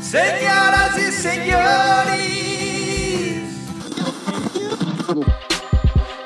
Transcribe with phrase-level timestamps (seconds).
[0.00, 2.18] Senhoras e senhores,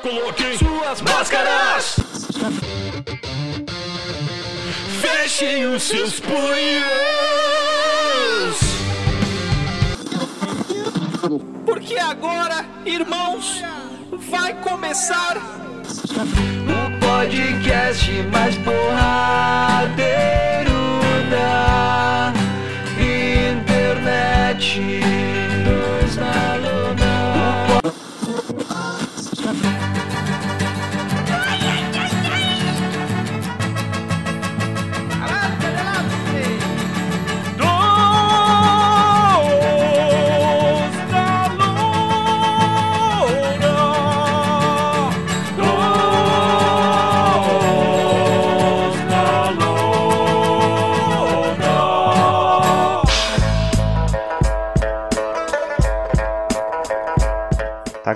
[0.01, 1.97] Coloquem suas máscaras.
[5.01, 6.93] Fechem os seus punhos.
[11.65, 13.61] porque agora, irmãos,
[14.29, 20.33] vai começar O podcast mais porradeiro
[21.31, 22.33] da
[22.99, 24.63] internet.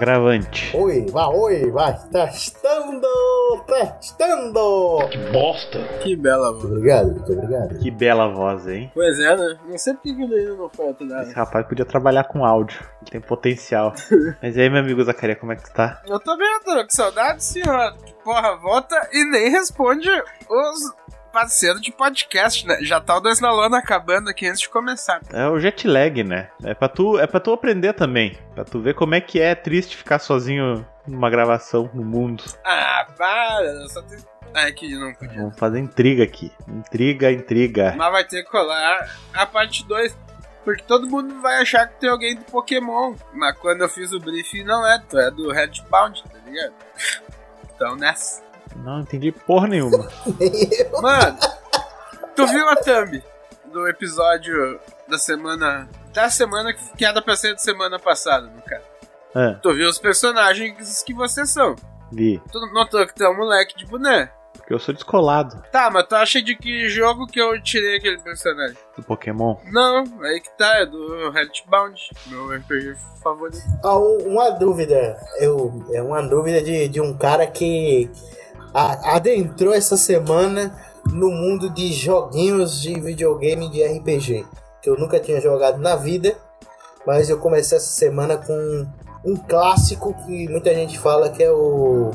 [0.08, 0.72] Gravante.
[0.74, 3.06] Oi, vai, oi, vai, testando,
[3.68, 5.00] testando.
[5.34, 5.80] Bosta.
[6.02, 6.64] Que bela voz.
[6.64, 7.78] obrigado, muito obrigado.
[7.78, 8.90] Que bela voz, hein?
[8.94, 9.60] Pois é, né?
[9.68, 11.34] Não sei porque que ele ainda não foi Esse atualizado.
[11.34, 12.80] rapaz podia trabalhar com áudio.
[13.02, 13.94] Ele tem potencial.
[14.42, 16.02] Mas e aí, meu amigo Zacaria, como é que tu tá?
[16.08, 17.94] Eu tô bem, Antônio, que saudade, senhor.
[18.24, 20.10] Porra, volta e nem responde
[20.50, 20.80] os
[21.38, 22.80] parceiros de podcast, né?
[22.82, 25.22] Já tá o Dois na Lona acabando aqui antes de começar.
[25.32, 26.50] É o jet lag, né?
[26.64, 28.36] É pra tu, é pra tu aprender também.
[28.56, 32.44] Pra tu ver como é que é triste ficar sozinho numa gravação no mundo.
[32.66, 34.18] Ah, para, eu só tem...
[34.52, 35.38] Ah, é que não podia.
[35.38, 36.52] Vamos fazer intriga aqui.
[36.68, 37.94] Intriga, intriga.
[37.96, 40.18] Mas vai ter que colar a parte 2.
[40.66, 43.14] Porque todo mundo vai achar que tem alguém do Pokémon.
[43.32, 44.98] Mas quando eu fiz o briefing, não é.
[45.08, 46.74] Tu é do Redbound, tá ligado?
[47.76, 48.42] Então nessa.
[48.84, 50.08] Não entendi porra nenhuma.
[51.02, 51.38] Mano,
[52.36, 53.22] tu viu a thumb
[53.72, 55.88] do episódio da semana.
[56.14, 58.84] Da semana que, era pra ser de semana passada, no caso.
[59.36, 61.76] Ah, Tu viu os personagens que vocês são.
[62.12, 62.42] vi.
[62.52, 64.32] Tu notou que tu é um moleque de boné.
[64.56, 68.18] Porque eu sou descolado Tá, mas tu acha de que jogo que eu tirei aquele
[68.20, 68.76] personagem?
[68.98, 69.56] do Pokémon.
[69.72, 73.62] Não, aí que tá, é do Redbound, meu RPG favorito.
[73.84, 78.10] Ah, um- uma dúvida, eu, é uma dúvida de, de um cara que
[78.82, 80.76] adentrou essa semana
[81.12, 84.46] no mundo de joguinhos de videogame de RPG,
[84.82, 86.36] que eu nunca tinha jogado na vida,
[87.06, 88.86] mas eu comecei essa semana com
[89.26, 92.12] um clássico que muita gente fala que é o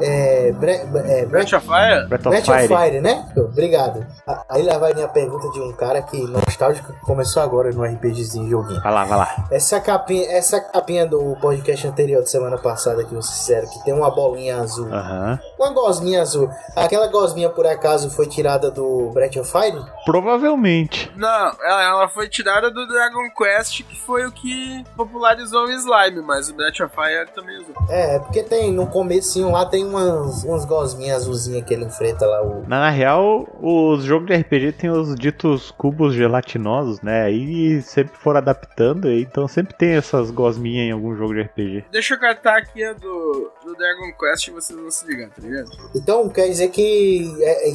[0.00, 2.06] é, Bre, é, Bre- Breath of Fire?
[2.08, 2.68] Breath of Breath of Fire.
[2.68, 3.32] Fire, né?
[3.50, 4.06] Obrigado.
[4.48, 8.48] Aí lá vai minha pergunta de um cara que nostálgico que começou agora no RPGzinho
[8.48, 8.80] joguinho.
[8.82, 9.46] Vai lá, vai lá.
[9.50, 13.92] Essa capinha, essa capinha do podcast anterior de semana passada que vocês fizeram, que tem
[13.94, 15.38] uma bolinha azul, Aham.
[15.58, 16.48] uma gosminha azul.
[16.76, 19.82] Aquela gosminha por acaso foi tirada do Breath of Fire?
[20.04, 21.10] Provavelmente.
[21.16, 21.28] Não,
[21.62, 26.48] ela, ela foi tirada do Dragon Quest, que foi o que popularizou o slime, mas
[26.48, 27.74] o Breath of Fire também usou.
[27.88, 32.42] É, porque tem no comecinho lá tem umas, umas gosminhas azulzinhas que ele enfrenta lá
[32.42, 37.22] o Na, na real, os jogos de RPG tem os ditos cubos gelatinosos, né?
[37.22, 41.84] Aí sempre foram adaptando, então sempre tem essas gosminhas em algum jogo de RPG.
[41.92, 45.42] Deixa eu catar aqui a do, do Dragon Quest e vocês vão se ligar, tá
[45.42, 45.70] ligado?
[45.94, 47.72] Então quer dizer que é- é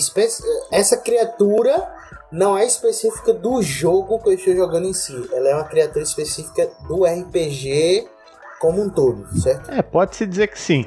[0.72, 1.88] essa criatura
[2.32, 5.14] não é específica do jogo que eu estou jogando em si.
[5.32, 8.08] Ela é uma criatura específica do RPG
[8.60, 9.70] como um todo, certo?
[9.72, 10.86] É, pode-se dizer que sim.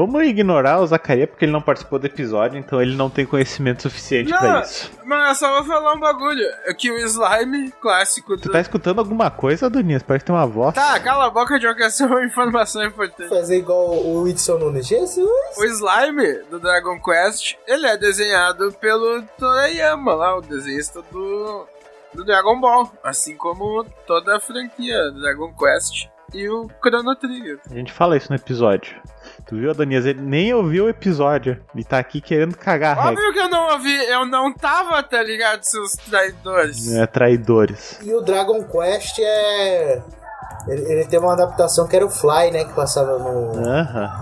[0.00, 3.82] Vamos ignorar o Zacaria porque ele não participou do episódio, então ele não tem conhecimento
[3.82, 4.90] suficiente pra Não, isso.
[5.04, 6.42] mas eu só vou falar um bagulho.
[6.64, 8.40] É que o slime clássico do.
[8.40, 10.02] Tu tá escutando alguma coisa, Adonis?
[10.02, 10.74] Parece que tem uma voz.
[10.74, 13.28] Tá, cala a boca de essa é uma informação importante.
[13.28, 14.86] Fazer igual o Whitson Nunes.
[14.86, 15.28] Jesus!
[15.58, 21.66] O slime do Dragon Quest, ele é desenhado pelo Toriyama lá, o desenhista do,
[22.14, 22.90] do Dragon Ball.
[23.04, 27.60] Assim como toda a franquia Dragon Quest e o Chrono Trigger.
[27.70, 28.96] A gente fala isso no episódio.
[29.50, 30.06] Tu viu, Adonias?
[30.06, 33.10] Ele nem ouviu o episódio e tá aqui querendo cagar a regra.
[33.10, 36.92] Óbvio que eu não ouvi, eu não tava, tá ligado, seus traidores.
[36.92, 37.98] É, traidores.
[38.00, 40.00] E o Dragon Quest é.
[40.68, 42.64] Ele, ele tem uma adaptação que era o Fly, né?
[42.64, 43.56] Que passava no,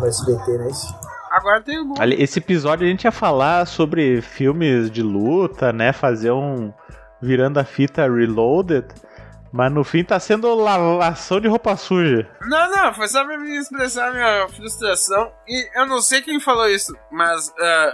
[0.00, 0.97] no SBT, é isso?
[1.31, 1.76] Agora tem.
[1.99, 5.93] Ali, Esse episódio a gente ia falar sobre filmes de luta, né?
[5.93, 6.73] Fazer um.
[7.20, 8.87] Virando a fita Reloaded.
[9.53, 12.29] Mas no fim tá sendo lavação de roupa suja.
[12.43, 15.33] Não, não, foi só pra me expressar minha frustração.
[15.47, 17.93] E eu não sei quem falou isso, mas ah,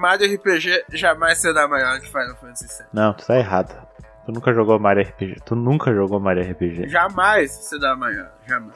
[0.00, 2.86] Mario RPG jamais será maior que Final Fantasy VII.
[2.92, 3.86] Não, tu tá errado.
[4.24, 5.36] Tu nunca jogou Mario RPG.
[5.44, 6.88] Tu nunca jogou Mario RPG.
[6.88, 8.74] Jamais será maior, jamais.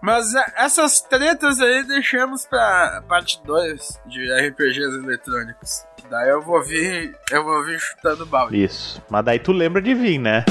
[0.00, 5.84] Mas é, essas tretas aí deixamos pra parte 2 de RPGs eletrônicos.
[6.08, 7.16] Daí eu vou vir.
[7.30, 8.62] Eu vou vir chutando balde.
[8.62, 9.02] Isso.
[9.10, 10.44] Mas daí tu lembra de vir, né?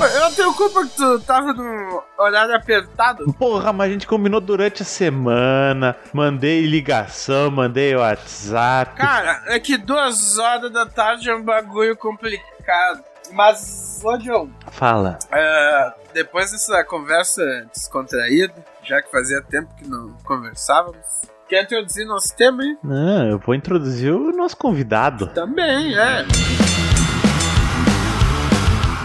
[0.00, 3.30] Pô, Eu não tenho culpa que tu tava num horário apertado.
[3.34, 5.94] Porra, mas a gente combinou durante a semana.
[6.10, 8.96] Mandei ligação, mandei WhatsApp.
[8.96, 13.04] Cara, é que duas horas da tarde é um bagulho complicado.
[13.32, 15.18] Mas, ô John, Fala.
[15.30, 20.98] é, depois dessa conversa descontraída, já que fazia tempo que não conversávamos,
[21.46, 22.78] quer introduzir nosso tema, hein?
[22.82, 25.26] Não, eu vou introduzir o nosso convidado.
[25.28, 26.24] Também, é.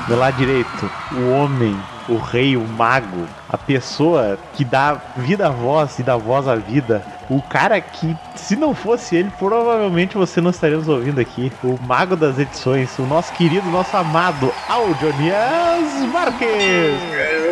[0.08, 1.76] Do lado direito, o homem,
[2.08, 6.56] o rei, o mago, a pessoa que dá vida à voz e dá voz à
[6.56, 7.04] vida.
[7.28, 11.52] O cara que, se não fosse ele, provavelmente você não estaria nos ouvindo aqui.
[11.64, 17.45] O mago das edições, o nosso querido, nosso amado Audionias Marques.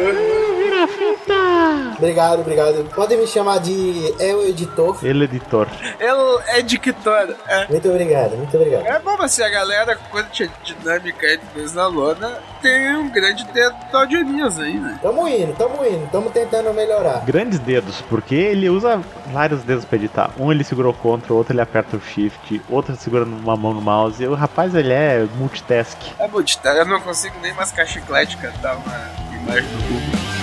[1.98, 2.90] Obrigado, obrigado.
[2.96, 4.98] Podem me chamar de El Editor.
[5.04, 5.68] Ele, editor.
[6.00, 7.36] Ele é dictor.
[7.48, 7.68] É.
[7.68, 8.86] Muito obrigado, muito obrigado.
[8.86, 13.10] É bom, assim, a galera, quando tinha dinâmica aí de vez na lona, tem um
[13.10, 15.00] grande dedo do Audionias aí, né?
[15.02, 17.24] Tamo indo, tamo indo, tamo tentando melhorar.
[17.26, 20.32] Grandes dedos, porque ele usa vários dedos pra editar.
[20.38, 23.82] Um ele segura o Ctrl, outro ele aperta o Shift, outro segura uma mão no
[23.82, 24.26] mouse.
[24.26, 25.98] O rapaz, ele é multitask.
[26.20, 30.43] É muito, eu não consigo nem mascar chiclete cantar uma imagem do Google.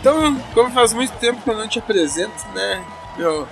[0.00, 2.82] Então, como faz muito tempo que eu não te apresento, né,
[3.18, 3.46] meu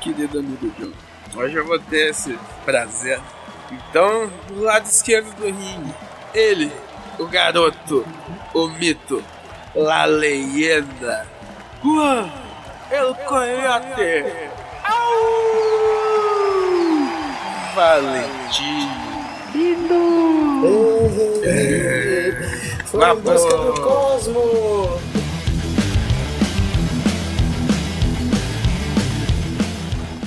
[0.00, 0.92] querido amigo John?
[1.38, 3.20] Hoje eu vou ter esse prazer.
[3.70, 5.94] Então, do lado esquerdo do ringue,
[6.32, 6.72] ele,
[7.18, 8.06] o garoto,
[8.54, 9.22] o mito,
[9.74, 11.26] la leyenda,
[11.82, 12.32] Juan,
[12.90, 14.24] el coyote,
[14.82, 15.50] Au!
[17.74, 18.88] Valentim.
[22.86, 25.00] Foi em busca do cosmo.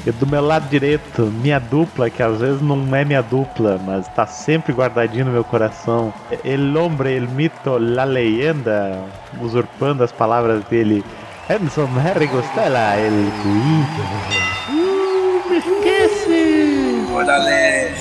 [0.06, 4.06] E do meu lado direito, minha dupla, que às vezes não é minha dupla, mas
[4.10, 6.14] tá sempre guardadinho no meu coração.
[6.44, 9.02] El hombre, el mito, la leyenda,
[9.42, 11.06] usurpando as palavras dele.
[11.50, 13.14] Enzo Harry Gostella, el.
[14.70, 17.06] Uh, me esquece!
[17.14, 17.94] Orale.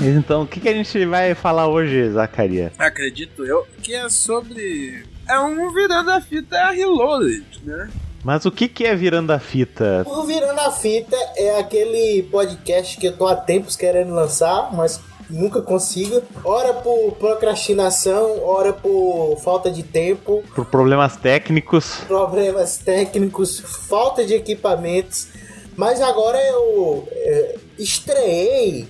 [0.00, 2.72] Então, o que, que a gente vai falar hoje, Zacaria?
[2.78, 5.04] Acredito eu que é sobre.
[5.28, 7.88] É um virando a fita Reloaded, né?
[8.24, 10.04] Mas o que, que é virando a fita?
[10.06, 15.00] O Virando a Fita é aquele podcast que eu tô há tempos querendo lançar, mas
[15.30, 16.20] nunca consigo.
[16.44, 21.98] Ora por procrastinação, ora por falta de tempo, Por problemas técnicos.
[22.08, 25.28] problemas técnicos, falta de equipamentos.
[25.76, 28.88] Mas agora eu é, estreiei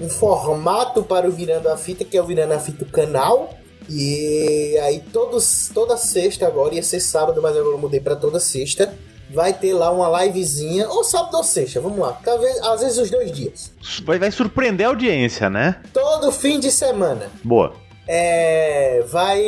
[0.00, 3.50] um formato para o Virando a Fita, que é o Virando a Fita o canal.
[3.94, 8.40] E aí todos, toda sexta agora, ia ser sábado, mas agora eu mudei para toda
[8.40, 8.94] sexta.
[9.30, 12.12] Vai ter lá uma livezinha, ou sábado ou sexta, vamos lá.
[12.24, 13.70] Talvez, às vezes os dois dias.
[14.04, 15.80] Vai, vai surpreender a audiência, né?
[15.92, 17.30] Todo fim de semana.
[17.42, 17.74] Boa.
[18.06, 19.40] É, vai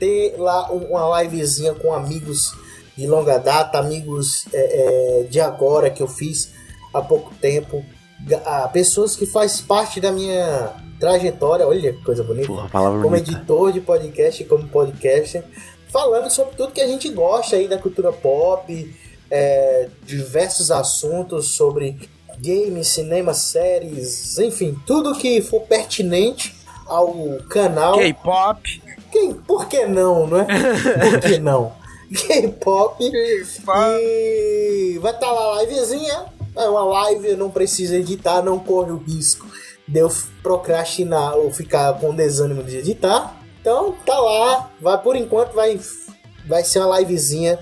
[0.00, 2.52] ter lá um- uma livezinha com amigos
[2.96, 6.50] de longa data, amigos é, é, de agora que eu fiz
[6.92, 7.84] há pouco tempo,
[8.44, 13.16] ah, pessoas que faz parte da minha trajetória, olha que coisa bonita, Porra, palavra como
[13.16, 13.30] bonita.
[13.32, 15.44] editor de podcast, como podcaster,
[15.88, 18.94] falando sobre tudo que a gente gosta aí da cultura pop,
[19.30, 21.98] é, diversos assuntos sobre
[22.38, 26.54] games, cinema, séries, enfim, tudo que for pertinente
[26.86, 27.98] ao canal.
[27.98, 28.82] K-pop.
[29.10, 30.44] Quem, por que não, não é?
[31.10, 31.72] Por que não?
[32.12, 33.04] K-pop.
[33.04, 36.26] E vai estar lá a livezinha.
[36.56, 39.47] É uma live, não preciso editar, não corre o risco
[39.88, 43.36] de eu procrastinar ou ficar com desânimo de editar.
[43.60, 45.80] Então tá lá, vai por enquanto vai,
[46.46, 47.58] vai ser uma livezinha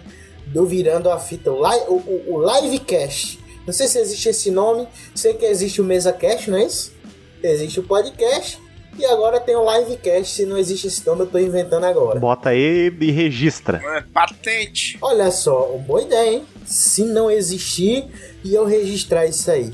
[0.47, 3.39] do Virando a Fita, o, li, o, o, o Livecast.
[3.67, 6.93] Não sei se existe esse nome, sei que existe o MesaCast, não é isso?
[7.43, 8.61] Existe o podcast
[8.99, 10.35] e agora tem o Livecast.
[10.35, 12.19] Se não existe esse nome, eu tô inventando agora.
[12.19, 13.81] Bota aí e registra.
[13.97, 14.97] É, patente.
[15.01, 16.45] Olha só, uma boa ideia, hein?
[16.65, 18.07] Se não existir
[18.45, 19.73] e eu registrar isso aí.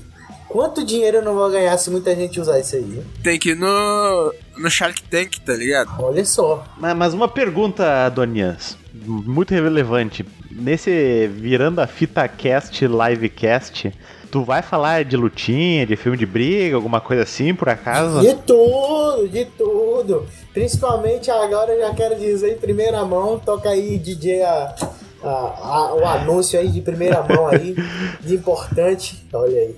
[0.52, 2.82] Quanto dinheiro eu não vou ganhar se muita gente usar isso aí?
[2.82, 3.04] hein?
[3.22, 5.90] Tem que ir no, no Shark Tank, tá ligado?
[5.98, 6.62] Olha só.
[6.78, 10.24] Mas, mas uma pergunta, Donias, muito relevante.
[10.50, 13.90] Nesse Virando a Fita Cast Livecast,
[14.30, 18.20] tu vai falar de lutinha, de filme de briga, alguma coisa assim, por acaso?
[18.20, 20.26] De tudo, de tudo.
[20.52, 24.74] Principalmente agora eu já quero dizer em primeira mão, toca aí DJ a,
[25.24, 27.74] a- a- o anúncio aí de primeira mão aí,
[28.20, 29.24] de importante.
[29.32, 29.74] Olha aí.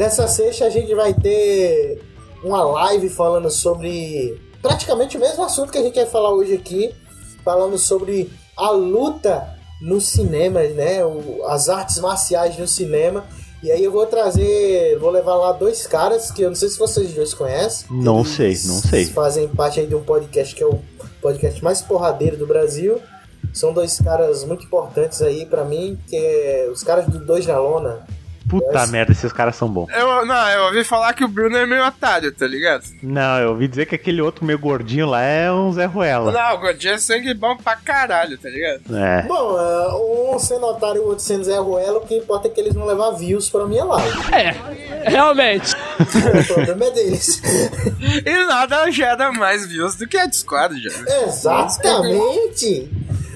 [0.00, 2.00] Nessa sexta a gente vai ter
[2.42, 6.94] uma live falando sobre praticamente o mesmo assunto que a gente vai falar hoje aqui,
[7.44, 9.46] falando sobre a luta
[9.78, 11.04] no cinema, né?
[11.04, 13.26] O, as artes marciais no cinema.
[13.62, 16.78] E aí eu vou trazer, vou levar lá dois caras que eu não sei se
[16.78, 17.86] vocês dois conhecem.
[17.90, 19.04] Não sei, não sei.
[19.04, 20.80] Fazem parte aí de um podcast que é o
[21.20, 22.98] podcast mais porradeiro do Brasil.
[23.52, 27.58] São dois caras muito importantes aí pra mim, que é os caras do Dois na
[27.58, 28.06] Lona.
[28.50, 28.90] Puta Yes.
[28.90, 29.88] merda, esses caras são bons.
[29.94, 32.82] Eu, não, eu ouvi falar que o Bruno é meio otário, tá ligado?
[33.02, 36.32] Não, eu ouvi dizer que aquele outro meio gordinho lá é um Zé Ruela.
[36.32, 38.96] Não, o Gordinho é sangue bom pra caralho, tá ligado?
[38.96, 39.22] É.
[39.22, 42.50] Bom, é, um sendo otário e o outro sendo Zé Ruela, o que importa é
[42.50, 44.18] que eles vão levar views pra minha live.
[45.04, 45.74] Realmente.
[46.00, 47.40] o problema é deles.
[48.26, 50.90] E nada gera mais views do que a Discord, já.
[51.24, 52.90] Exatamente!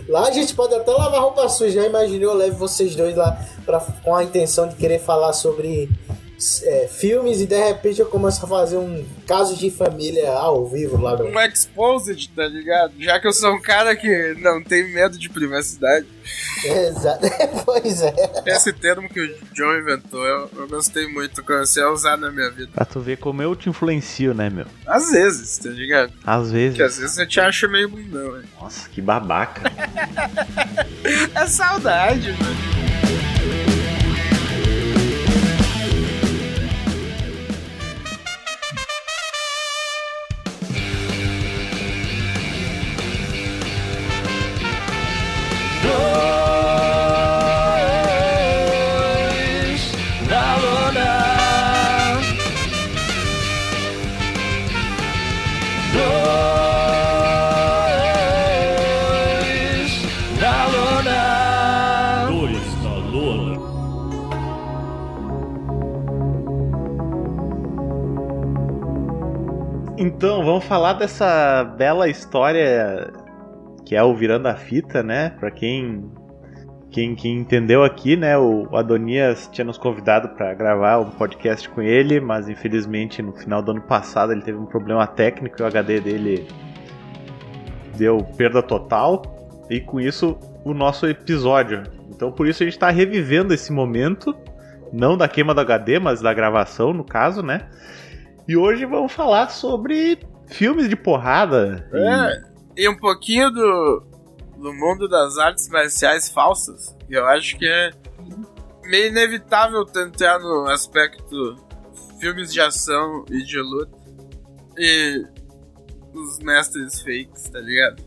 [0.09, 1.83] Lá a gente pode até lavar roupa suja.
[1.83, 5.89] Já imaginou, eu levo vocês dois lá pra, com a intenção de querer falar sobre
[6.65, 11.01] é, filmes e de repente eu começo a fazer um caso de família ao vivo
[11.01, 11.25] lá no.
[11.25, 12.93] Um exposed, tá ligado?
[12.99, 16.07] Já que eu sou um cara que não tem medo de privacidade.
[16.65, 17.27] Exato.
[17.65, 18.15] pois é.
[18.47, 22.51] Esse termo que o John inventou, eu, eu gostei muito, comecei a usar na minha
[22.51, 22.71] vida.
[22.75, 24.67] Pra tu ver como eu te influencio, né, meu?
[24.87, 26.13] Às vezes, tá ligado?
[26.25, 26.71] Às vezes.
[26.71, 28.45] Porque às vezes eu te acho meio bundão, né?
[28.61, 29.71] Nossa, que babaca.
[31.35, 32.64] É saudade, mano.
[70.25, 73.13] Então, vamos falar dessa bela história
[73.85, 75.29] que é o Virando a Fita, né?
[75.39, 76.11] Pra quem,
[76.91, 78.35] quem, quem entendeu aqui, né?
[78.39, 83.61] O Adonias tinha nos convidado para gravar um podcast com ele, mas infelizmente no final
[83.61, 86.49] do ano passado ele teve um problema técnico e o HD dele
[87.95, 89.21] deu perda total.
[89.69, 91.83] E com isso, o nosso episódio.
[92.09, 94.35] Então, por isso a gente tá revivendo esse momento,
[94.91, 97.69] não da queima do HD, mas da gravação, no caso, né?
[98.47, 101.89] E hoje vamos falar sobre filmes de porrada.
[101.93, 102.43] E- É,
[102.77, 104.03] e um pouquinho do,
[104.59, 106.97] do mundo das artes marciais falsas.
[107.09, 107.91] Eu acho que é
[108.85, 111.57] meio inevitável tentar no aspecto
[112.21, 113.97] filmes de ação e de luta.
[114.77, 115.25] E
[116.13, 118.03] os mestres fakes, tá ligado?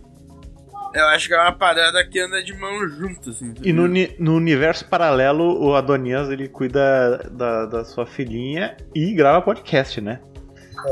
[0.98, 3.54] Eu acho que é uma parada que anda de mão junto, assim.
[3.54, 3.88] tá E no,
[4.18, 10.20] no universo paralelo, o Adonias ele cuida da, da sua filhinha e grava podcast, né?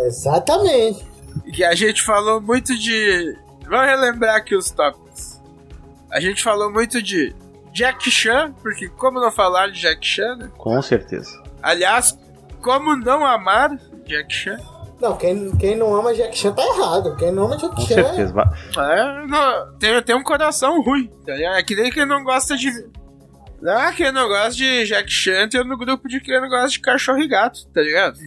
[0.06, 1.04] Exatamente.
[1.52, 3.36] que a gente falou muito de.
[3.68, 5.42] Vamos relembrar aqui os tópicos.
[6.12, 7.36] A gente falou muito de
[7.74, 10.52] Jack Chan, porque como não falar de Jack Chan, né?
[10.56, 11.42] Com certeza.
[11.64, 12.16] Aliás,
[12.62, 14.58] como não amar Jack Chan?
[15.02, 17.16] Não, quem, quem não ama Jack Chan tá errado.
[17.18, 17.96] Quem não ama Jack Com Chan.
[17.96, 18.34] certeza.
[18.78, 21.56] É, não, tem, tem um coração ruim, tá ligado?
[21.58, 22.70] É que nem quem não gosta de.
[23.68, 26.80] Ah, quem não gosta de Jack Chan tem no grupo de quem não gosta de
[26.80, 28.18] cachorro e gato, tá ligado?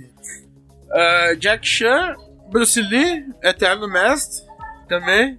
[0.93, 2.15] Ah, Jack Chan,
[2.51, 4.45] Bruce Lee, Eterno Mestre,
[4.89, 5.39] também.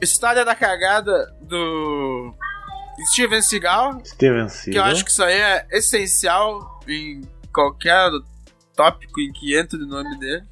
[0.00, 2.34] História da cagada do
[3.10, 4.86] Steven Seagal, Steven que Seagal.
[4.86, 7.22] eu acho que isso aí é essencial em
[7.54, 8.10] qualquer
[8.82, 10.42] tópico em que entra o nome dele.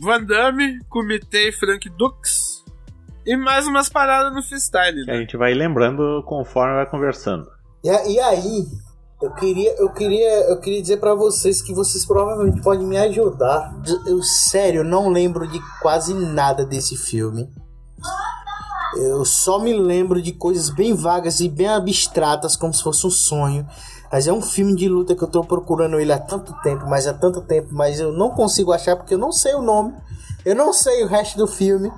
[0.00, 2.62] Van Damme, Kumite e Frank Dux.
[3.24, 5.20] E mais umas paradas no freestyle, que a né?
[5.20, 7.48] gente vai lembrando conforme vai conversando.
[7.82, 8.66] E, e aí,
[9.22, 13.74] eu queria, eu queria, eu queria dizer pra vocês que vocês provavelmente podem me ajudar.
[14.06, 17.48] Eu sério não lembro de quase nada desse filme.
[18.96, 23.10] Eu só me lembro de coisas bem vagas e bem abstratas, como se fosse um
[23.10, 23.66] sonho.
[24.14, 27.04] Mas é um filme de luta que eu tô procurando ele há tanto tempo, mas
[27.04, 29.92] há tanto tempo, mas eu não consigo achar porque eu não sei o nome.
[30.44, 31.88] Eu não sei o resto do filme.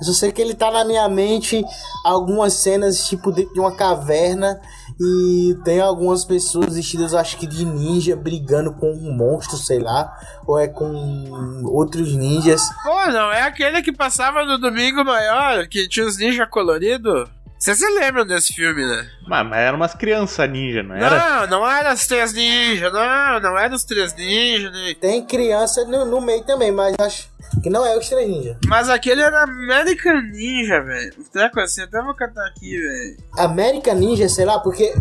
[0.00, 1.62] Eu só sei que ele tá na minha mente
[2.02, 4.58] algumas cenas, tipo, dentro de uma caverna.
[4.98, 10.10] E tem algumas pessoas vestidas, acho que de ninja, brigando com um monstro, sei lá.
[10.46, 12.62] Ou é com outros ninjas.
[12.84, 17.28] Pô, não é aquele que passava no domingo maior, que tinha os ninja colorido?
[17.58, 19.08] Vocês se lembram desse filme, né?
[19.26, 21.46] Mas, mas eram umas crianças ninja, não era?
[21.46, 24.94] Não, não era os três ninjas, não, não era os três ninjas, né?
[25.00, 27.28] Tem criança no, no meio também, mas acho
[27.62, 28.56] que não é os três ninjas.
[28.66, 31.14] Mas aquele era American Ninja, velho.
[31.18, 33.16] Um treco assim, até vou cantar aqui, velho.
[33.38, 34.94] American Ninja, sei lá, porque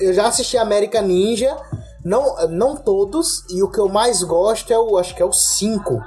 [0.00, 1.56] eu já assisti American Ninja,
[2.04, 5.32] não, não todos, e o que eu mais gosto é o, acho que é o
[5.32, 6.02] 5,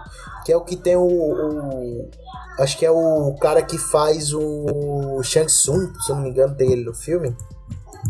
[0.45, 2.09] que é o que tem o, o-
[2.59, 6.55] acho que é o cara que faz o Shang Tsung, se eu não me engano,
[6.55, 7.35] tem ele no filme.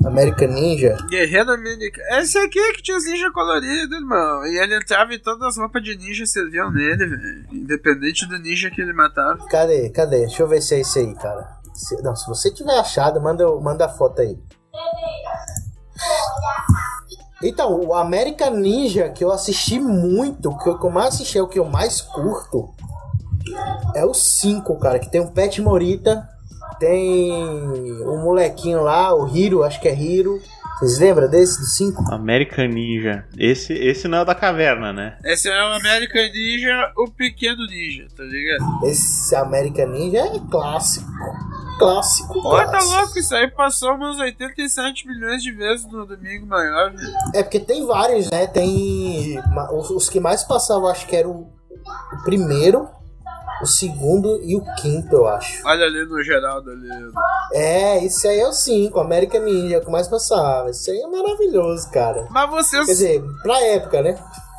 [0.06, 0.98] American Ninja.
[1.10, 2.06] Guerreiro americano.
[2.20, 4.46] Esse aqui é que tinha os ninja coloridos, irmão.
[4.46, 7.46] E ele entrava em todas as roupas de ninja serviam nele, velho.
[7.54, 9.38] Independente do ninja que ele matava.
[9.48, 9.90] Cadê?
[9.92, 10.20] Cadê?
[10.26, 11.48] Deixa eu ver se é isso aí, cara.
[11.74, 14.38] Se- não, se você tiver achado, manda, manda a foto aí.
[17.44, 21.60] Então, o American Ninja, que eu assisti muito, que eu mais assisti é o que
[21.60, 22.74] eu mais curto,
[23.94, 26.28] é o 5, cara, que tem o Pet Morita,
[26.80, 27.32] tem
[28.04, 30.42] o molequinho lá, o Hiro, acho que é Hiro.
[30.80, 32.14] Vocês lembram desse, do 5?
[32.14, 33.26] American Ninja.
[33.38, 35.18] Esse, esse não é o da caverna, né?
[35.24, 38.86] Esse é o American Ninja, o pequeno ninja, tá ligado?
[38.86, 41.10] Esse American Ninja é clássico.
[41.78, 42.42] Clássico.
[42.42, 46.94] Pô, tá louco, isso aí passou uns 87 milhões de vezes no domingo maior.
[47.34, 48.48] É porque tem vários, né?
[48.48, 49.42] Tem.
[49.72, 51.48] Os, que mais passavam, acho que era o,
[52.24, 52.88] primeiro,
[53.62, 55.66] o segundo e o quinto, eu acho.
[55.68, 56.90] Olha ali no Geraldo ali.
[57.52, 60.70] É, esse aí é o 5, American Ninja, que mais passava.
[60.70, 62.28] Esse aí é maravilhoso, cara.
[62.30, 62.86] Mas vocês.
[62.86, 64.18] Quer dizer, pra época, né?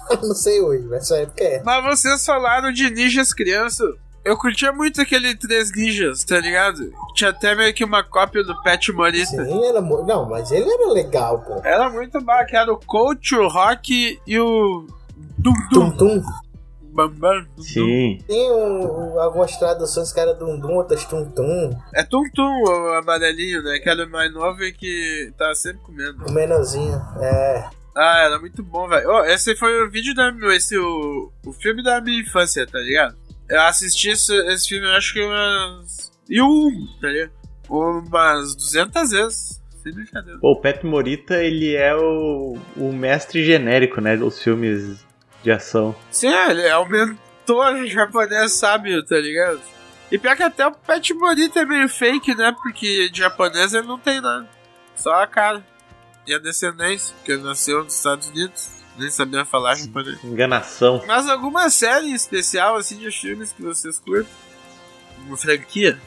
[0.22, 1.62] Não sei hoje, mas essa época é.
[1.64, 3.84] Mas vocês falaram de ninjas criança.
[4.26, 6.92] Eu curtia muito aquele Três Ninjas, tá ligado?
[7.14, 9.26] Tinha até meio que uma cópia do Pet Morita.
[9.44, 9.80] Sim, era.
[9.80, 11.60] Não, mas ele era legal, pô.
[11.64, 14.86] Era muito bom, que era o Coach, o Rock e o.
[15.38, 15.90] Dum Dum.
[15.90, 16.22] Tum Tum.
[16.92, 17.42] Bambam.
[17.42, 17.62] Dum, Dum.
[17.62, 18.18] Sim.
[18.26, 21.70] Tem um, um- algumas traduções que era Dum Dum, outras Tum Tum.
[21.94, 23.78] É Tum Tum, o amarelinho, né?
[23.78, 26.24] Que era o mais novo e que tava sempre comendo.
[26.26, 27.00] O menorzinho.
[27.20, 27.64] É.
[27.94, 29.08] Ah, era muito bom, velho.
[29.08, 30.30] Oh, esse foi o vídeo da.
[30.54, 33.14] Esse, o, o filme da minha infância, tá ligado?
[33.48, 36.12] Eu assisti esse, esse filme, acho que umas.
[36.28, 37.32] E 1, tá ligado?
[37.68, 39.62] Umas 200 vezes.
[39.82, 40.38] Sem brincadeira.
[40.40, 44.16] Pô, o Pet Morita, ele é o, o mestre genérico, né?
[44.16, 45.04] Dos filmes
[45.42, 45.94] de ação.
[46.10, 49.60] Sim, ele é o mentor japonês sábio, tá ligado?
[50.10, 52.54] E pior que até o Pet Morita é meio fake, né?
[52.62, 54.48] Porque de japonês ele não tem nada.
[54.96, 55.64] Só a cara.
[56.26, 58.75] E a descendência, que ele nasceu nos Estados Unidos.
[58.98, 60.22] Nem sabia falar japonês.
[60.24, 61.02] Enganação.
[61.06, 64.32] Mas alguma série especial, assim, de filmes que vocês curtem?
[65.26, 65.98] Uma franquia?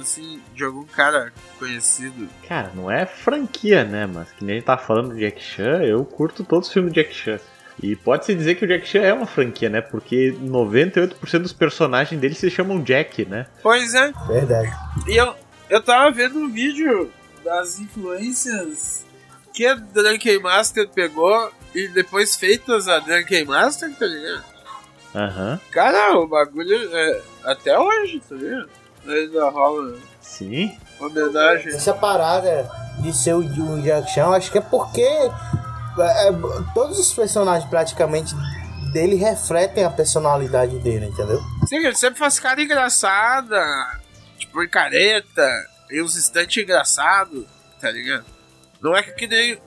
[0.00, 2.28] Assim, de algum cara conhecido.
[2.46, 4.06] Cara, não é franquia, né?
[4.06, 6.92] Mas que nem a gente tá falando de Jack Chan, eu curto todos os filmes
[6.92, 7.40] de Jack Chan.
[7.82, 9.80] E pode-se dizer que o Jack Chan é uma franquia, né?
[9.80, 13.46] Porque 98% dos personagens dele se chamam Jack, né?
[13.62, 14.70] Pois é, Verdade.
[15.06, 15.34] E eu,
[15.68, 17.10] eu tava vendo um vídeo
[17.44, 19.04] das influências
[19.52, 24.44] que a Drunken Master pegou e depois feitas a Drunken Master, tá ligado?
[25.14, 25.60] Aham.
[25.70, 28.68] Cara, o bagulho é até hoje, tá ligado?
[29.06, 30.76] Ainda rola Sim.
[31.00, 31.68] homenagem.
[31.68, 36.32] Essa parada de ser o, o Jack Chan, eu acho que é porque é, é,
[36.74, 38.34] todos os personagens praticamente
[38.92, 41.40] dele refletem a personalidade dele, entendeu?
[41.66, 43.60] Sim, ele sempre faz cara engraçada,
[44.38, 45.48] tipo, em careta,
[45.90, 47.44] e uns instantes engraçados,
[47.80, 48.24] tá ligado?
[48.80, 49.58] Não é que nem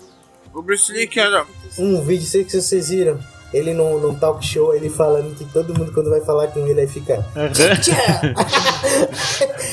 [0.53, 1.45] o Bruce Lee que era.
[1.77, 3.17] Um vídeo, sei que vocês viram,
[3.53, 6.81] ele num, num talk show, ele falando que todo mundo quando vai falar com ele
[6.81, 7.25] aí fica.
[7.81, 8.21] "Tchá!"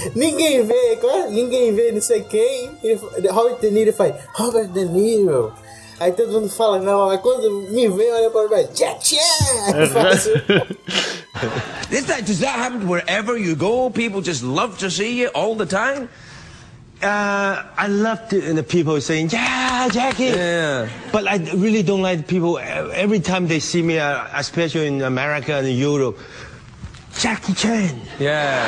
[0.14, 2.71] ninguém vê, claro, ninguém vê não sei quem.
[2.83, 5.53] Ele, Robert De Niro faz, Robert De Niro.
[6.01, 9.17] Aí todo mundo fala, não, mas quando me vê, olha pra mim, tchá, tchá.
[9.93, 10.33] Faz assim.
[11.91, 13.91] Is that, does that happen wherever you go?
[13.91, 16.09] People just love to see you all the time?
[17.00, 20.24] Uh, I love the, the people saying, yeah, Jackie.
[20.24, 20.88] Yeah.
[21.12, 22.61] But I really don't like people, uh,
[22.92, 26.18] every time they see me, uh, especially in America and Europe,
[27.16, 28.00] Jackie Chan.
[28.18, 28.66] Yeah.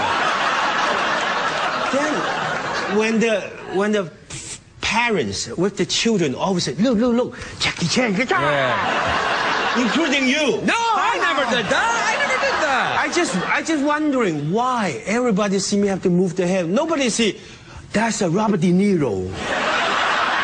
[1.93, 3.41] Then when the,
[3.75, 4.13] when the
[4.81, 9.83] parents with the children always say, look, look, look, Jackie Chan, Jackie Chan," Yeah.
[9.83, 10.61] including you.
[10.63, 12.07] No, I never did that.
[12.07, 12.97] I never did that.
[13.01, 16.69] I just, I just wondering why everybody see me have to move their head.
[16.69, 17.41] Nobody see,
[17.93, 19.31] that's a Robert De Niro.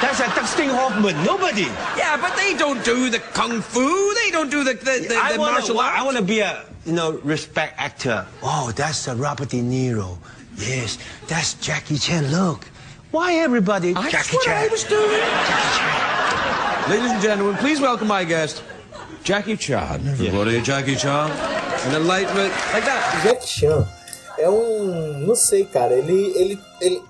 [0.01, 1.17] That's a Dustin Hoffman.
[1.25, 1.63] Nobody.
[1.97, 4.15] yeah, but they don't do the kung fu.
[4.15, 5.99] They don't do the the, the, I the wanna, martial arts.
[5.99, 8.27] I want to be a you know respect actor.
[8.43, 10.19] Oh, that's a Robert De Niro.
[10.57, 12.31] Yes, that's Jackie Chan.
[12.31, 12.65] Look,
[13.11, 14.65] why everybody That's Jackie what Chan?
[14.65, 15.21] I was doing.
[15.21, 16.91] Jackie Chan.
[16.91, 18.63] Ladies and gentlemen, please welcome my guest,
[19.25, 20.07] Jackie Chan.
[20.07, 21.31] Everybody, Jackie Chan.
[21.31, 23.23] An enlightenment like that.
[23.25, 23.87] Jack Chan
[24.39, 25.27] é um.
[25.27, 25.95] Não sei, cara.
[25.95, 26.33] Ele.
[26.37, 26.61] Ele.
[26.81, 27.03] Ele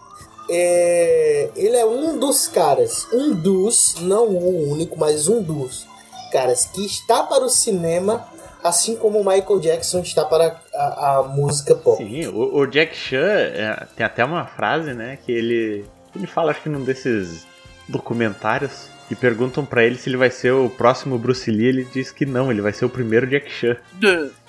[0.49, 3.07] é, ele é um dos caras.
[3.13, 5.87] Um dos, não o único, mas um dos
[6.33, 8.27] caras que está para o cinema,
[8.63, 12.05] assim como o Michael Jackson está para a, a música pop.
[12.05, 15.19] Sim, o, o Jack Chan é, tem até uma frase, né?
[15.25, 15.85] Que ele.
[16.15, 17.47] Ele fala, acho que num desses
[17.89, 22.11] documentários E perguntam pra ele se ele vai ser o próximo Bruce Lee, ele diz
[22.11, 23.77] que não, ele vai ser o primeiro Jack Chan.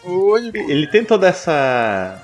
[0.03, 0.57] Único.
[0.57, 2.19] Ele tem toda essa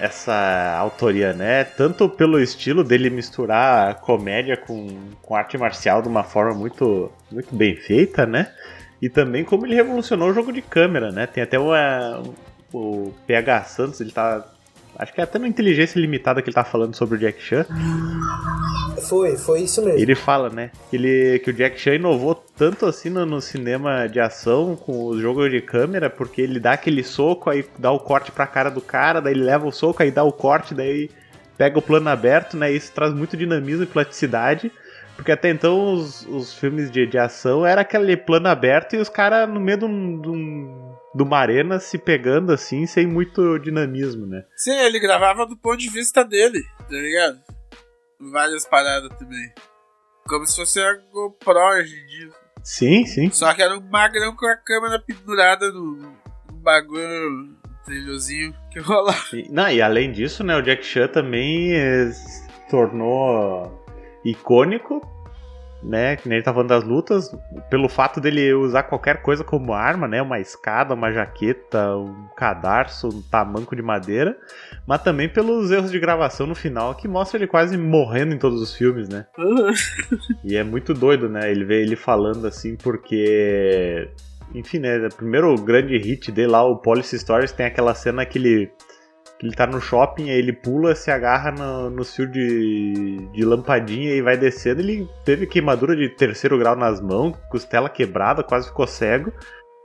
[0.00, 1.64] essa autoria, né?
[1.64, 4.88] Tanto pelo estilo dele misturar comédia com,
[5.22, 8.52] com arte marcial de uma forma muito, muito bem feita, né?
[9.00, 11.26] E também como ele revolucionou o jogo de câmera, né?
[11.26, 12.22] Tem até uma,
[12.72, 14.44] o PH Santos, ele tá.
[14.98, 17.64] Acho que é até no Inteligência Limitada que ele tá falando sobre o Jack Chan.
[19.08, 20.00] Foi, foi isso mesmo.
[20.00, 20.72] Ele fala, né?
[20.90, 25.04] Que, ele, que o Jack Chan inovou tanto assim no, no cinema de ação com
[25.04, 28.70] o jogo de câmera, porque ele dá aquele soco, aí dá o corte pra cara
[28.70, 31.08] do cara, daí ele leva o soco, aí dá o corte, daí
[31.56, 32.70] pega o plano aberto, né?
[32.72, 34.72] Isso traz muito dinamismo e plasticidade.
[35.14, 39.08] Porque até então os, os filmes de, de ação era aquele plano aberto e os
[39.08, 43.58] caras no meio de um, de um de uma arena se pegando assim, sem muito
[43.58, 44.44] dinamismo, né?
[44.56, 47.38] Sim, ele gravava do ponto de vista dele, tá ligado?
[48.32, 49.52] Várias paradas também.
[50.26, 52.30] Como se fosse a GoPro hoje em dia.
[52.62, 53.30] Sim, sim.
[53.30, 59.18] Só que era um magrão com a câmera pendurada no, no bagulho, trilhozinho que rolava.
[59.32, 63.84] E, não, e além disso, né, o Jack Chan também eh, se tornou
[64.24, 65.00] icônico
[65.82, 66.16] né?
[66.16, 67.34] Que nem ele tá falando das lutas,
[67.70, 70.20] pelo fato dele usar qualquer coisa como arma, né?
[70.20, 74.36] Uma escada, uma jaqueta, um cadarço, um tamanco de madeira,
[74.86, 78.60] mas também pelos erros de gravação no final, que mostra ele quase morrendo em todos
[78.60, 79.26] os filmes, né?
[80.44, 81.50] e é muito doido, né?
[81.50, 84.08] Ele vê ele falando assim, porque.
[84.54, 85.06] Enfim, né?
[85.06, 88.70] O primeiro grande hit dele lá, o Policy Stories, tem aquela cena que ele
[89.40, 94.12] ele tá no shopping, aí ele pula, se agarra no, no fio de, de lampadinha
[94.12, 94.80] e vai descendo.
[94.80, 99.32] Ele teve queimadura de terceiro grau nas mãos, costela quebrada, quase ficou cego.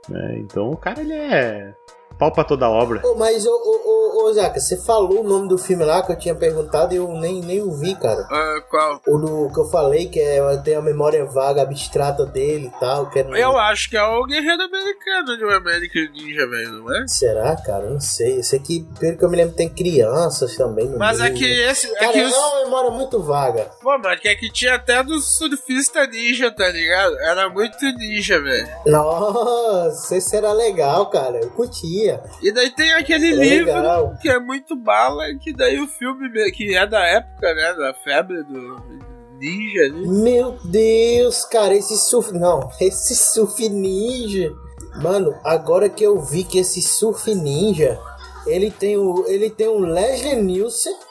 [0.08, 0.38] Né?
[0.40, 1.72] Então o cara ele é
[2.18, 3.00] pau pra toda obra.
[3.04, 6.18] Ô, mas, ô, ô, ô, Zaca, você falou o nome do filme lá que eu
[6.18, 8.26] tinha perguntado e eu nem, nem ouvi, cara.
[8.30, 9.00] Ah, qual?
[9.06, 13.10] O do que eu falei, que é, tem a memória vaga, abstrata dele e tal.
[13.10, 16.96] Que é Eu acho que é o Guerreiro Americano de um American Ninja, velho, não
[16.96, 17.06] é?
[17.06, 17.90] Será, cara?
[17.90, 18.38] Não sei.
[18.38, 20.86] Esse aqui, pelo que eu me lembro, tem crianças também.
[20.88, 21.36] no Mas é meio.
[21.36, 21.86] que esse.
[21.94, 22.34] É Cara, que é os...
[22.34, 23.70] uma memória muito vaga.
[23.82, 27.18] Pô, mano, que é que tinha até do surfista ninja, tá ligado?
[27.20, 28.68] Era muito ninja, velho.
[28.86, 31.38] Nossa, esse era legal, cara.
[31.40, 32.03] Eu curtia.
[32.42, 34.16] E daí tem aquele É livro legal.
[34.20, 37.72] que é muito bala, que daí o filme, me- que é da época, né?
[37.74, 38.80] Da febre do
[39.38, 40.08] ninja ali.
[40.08, 42.32] Meu Deus, cara, esse surf.
[42.32, 44.52] Não, esse surf ninja.
[45.02, 47.98] Mano, agora que eu vi que esse surf ninja.
[48.46, 49.24] Ele tem o.
[49.26, 50.94] Ele tem o Leslie Nielsen.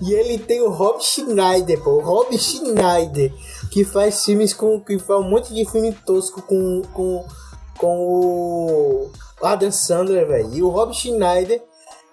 [0.00, 2.00] E ele tem o Rob Schneider, pô.
[2.00, 3.30] Rob Schneider.
[3.70, 4.80] Que faz filmes com.
[4.80, 6.80] Que faz um monte de filme tosco com.
[6.92, 7.22] Com,
[7.78, 9.12] com o.
[9.42, 10.54] Adam Sandler, velho.
[10.54, 11.62] E o Rob Schneider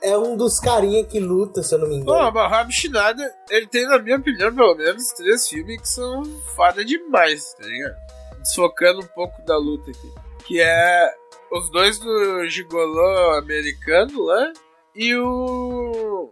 [0.02, 2.18] é um dos carinha que luta, se eu não me engano.
[2.18, 5.88] Pô, mas o Rob Schneider, ele tem, na minha opinião, pelo menos três filmes que
[5.88, 6.24] são
[6.56, 7.96] foda demais, tá ligado?
[8.39, 10.13] Desfocando um pouco da luta aqui.
[10.46, 11.13] Que é
[11.52, 14.54] os dois do Gigolô americano lá
[14.96, 16.32] e o.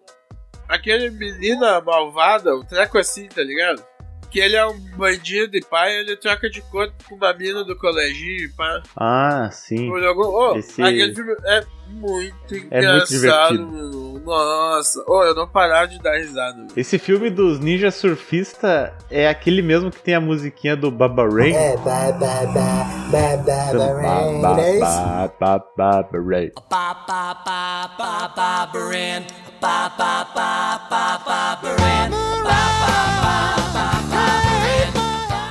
[0.68, 3.84] aquele menina malvada, o treco assim, tá ligado?
[4.30, 7.76] Que ele é um bandido e pai, ele troca de corpo com uma mina do
[7.78, 8.82] coleginho e pá.
[8.96, 9.88] Ah, sim.
[9.90, 12.36] Por algum- Oh, Esse- Aquele filme é muito
[12.70, 14.22] É muito engraçado, meu.
[14.26, 16.58] Nossa, oh, eu não parar de dar risada.
[16.58, 16.68] meu.
[16.76, 21.54] Esse filme dos ninja surfista é aquele mesmo que tem a musiquinha do Baba Ray.
[21.54, 24.80] É, ba, ba, ba, ba, ba, ba, rain, Ba, é isso?
[24.82, 26.52] ba, ba, ba, ba, Ray.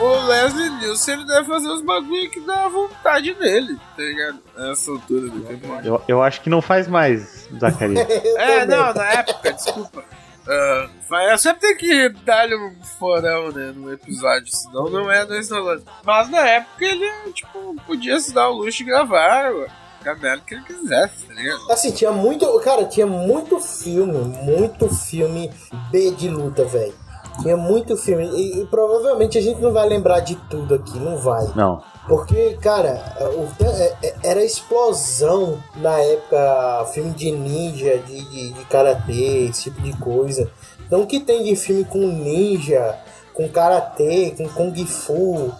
[0.00, 4.38] O Leslie Nielsen ele deve fazer os bagulho que dá vontade nele, tá ligado?
[4.56, 5.86] Nessa altura do campeonato.
[5.88, 8.06] Eu, eu acho que não faz mais, Zacarias.
[8.36, 8.76] É, também.
[8.76, 10.04] não, na época, desculpa.
[10.46, 15.24] Ah, vai- eu sempre tenho que dar-lhe um forão, né, no episódio, senão não é
[15.24, 15.82] dois rolando.
[16.04, 19.66] Mas na época ele, tipo, podia se dar o luxo de gravar ué,
[20.04, 21.72] a merda que ele quisesse, tá ligado?
[21.72, 22.46] Assim, tinha muito.
[22.60, 25.50] Cara, tinha muito filme, muito filme
[25.90, 26.94] B de luta, velho.
[27.42, 28.24] Tinha muito filme.
[28.26, 31.46] E, e provavelmente a gente não vai lembrar de tudo aqui, não vai.
[31.54, 31.82] Não.
[32.08, 38.64] Porque, cara, o- é- é- era explosão na época, filme de ninja, de, de, de
[38.66, 40.50] karatê, esse tipo de coisa.
[40.86, 42.96] Então, o que tem de filme com ninja,
[43.34, 45.52] com karatê, com kung fu,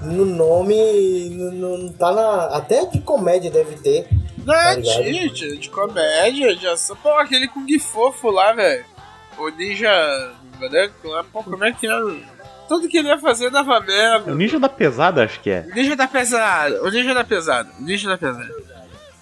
[0.00, 2.44] no nome, não, não tá na.
[2.56, 4.08] Até de comédia deve ter.
[4.38, 6.96] Não, Tá tinha de comédia, de ação.
[7.02, 8.84] Pô, aquele Kung Fofo lá, velho.
[9.38, 12.02] O Ninja Branco lá, pô, como é que era?
[12.68, 14.34] Tudo que ele ia fazer dava É o merda.
[14.34, 15.66] ninja da pesada, acho que é.
[15.70, 18.54] O Ninja da Pesada, o Ninja da Pesada, o Ninja da Pesada.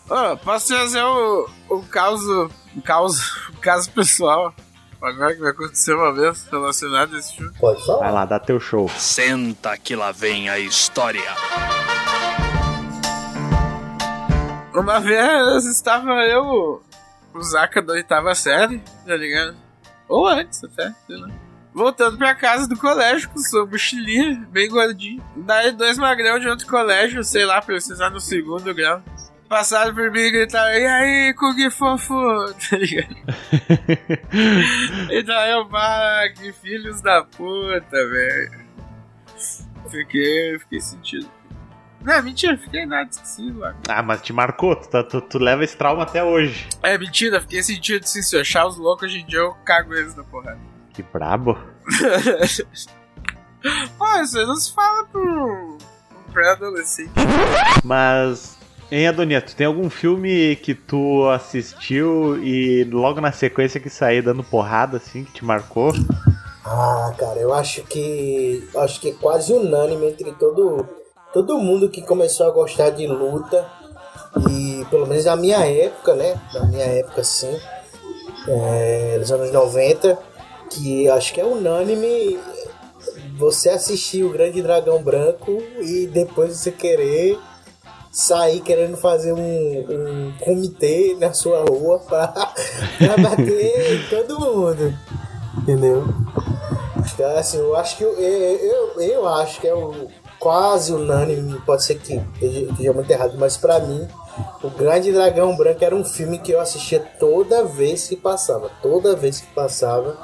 [0.08, 3.22] Ô, posso trazer um, um caso, um caso,
[3.56, 4.52] um caso pessoal.
[5.00, 7.52] Agora que vai acontecer uma vez relacionado a esse filme.
[7.60, 7.98] Pode falar.
[8.00, 8.88] Vai lá, dá teu show.
[8.96, 11.22] Senta que lá vem a história.
[14.74, 16.82] Uma vez estava eu,
[17.34, 19.56] o Zaka da oitava série, tá ligado?
[20.08, 21.28] Ou antes até, sei lá.
[21.72, 25.22] Voltando pra casa do colégio com sua mochilinha, bem gordinho.
[25.36, 29.02] Daí dois magrão de outro colégio, sei lá, precisar no segundo grau.
[29.48, 32.14] Passaram por mim e gritaram, e aí, Kung Fofo?
[32.70, 33.14] Tá ligado?
[35.12, 38.66] e daí eu, pá, que filhos da puta, velho.
[39.90, 41.35] Fiquei, fiquei sentido.
[42.06, 43.74] Não, mentira, fiquei nada, esqueci lá.
[43.88, 46.68] Ah, mas te marcou, tu, tá- tu, tu leva esse trauma até hoje.
[46.80, 49.92] É mentira, fiquei sentido assim, se eu achar os loucos hoje em dia eu cago
[49.92, 50.60] eles na porrada.
[50.94, 51.58] Que brabo.
[53.98, 55.78] Pô, isso aí não se fala pro um
[56.32, 57.10] pré-adolescente.
[57.82, 58.56] Mas,
[58.90, 64.22] hein, Adonia, tu tem algum filme que tu assistiu e logo na sequência que sair
[64.22, 65.92] dando porrada, assim, que te marcou?
[66.64, 68.68] Ah, cara, eu acho que.
[68.76, 70.86] Acho que é quase unânime entre todo,
[71.36, 73.66] todo mundo que começou a gostar de luta.
[74.50, 76.40] E pelo menos na minha época, né?
[76.54, 77.54] Na minha época sim.
[78.48, 80.18] É, nos anos 90,
[80.70, 82.40] que acho que é unânime
[83.36, 87.38] você assistir o Grande Dragão Branco e depois você querer
[88.10, 92.26] sair querendo fazer um, um comitê na sua rua pra
[93.20, 94.94] bater todo mundo.
[95.58, 96.02] Entendeu?
[97.12, 98.56] Então, assim, eu acho que eu, eu,
[98.96, 100.08] eu, eu acho que é o
[100.46, 104.06] quase unânime, pode ser que esteja muito errado, mas pra mim,
[104.62, 108.70] o Grande Dragão Branco era um filme que eu assistia toda vez que passava.
[108.80, 110.16] Toda vez que passava,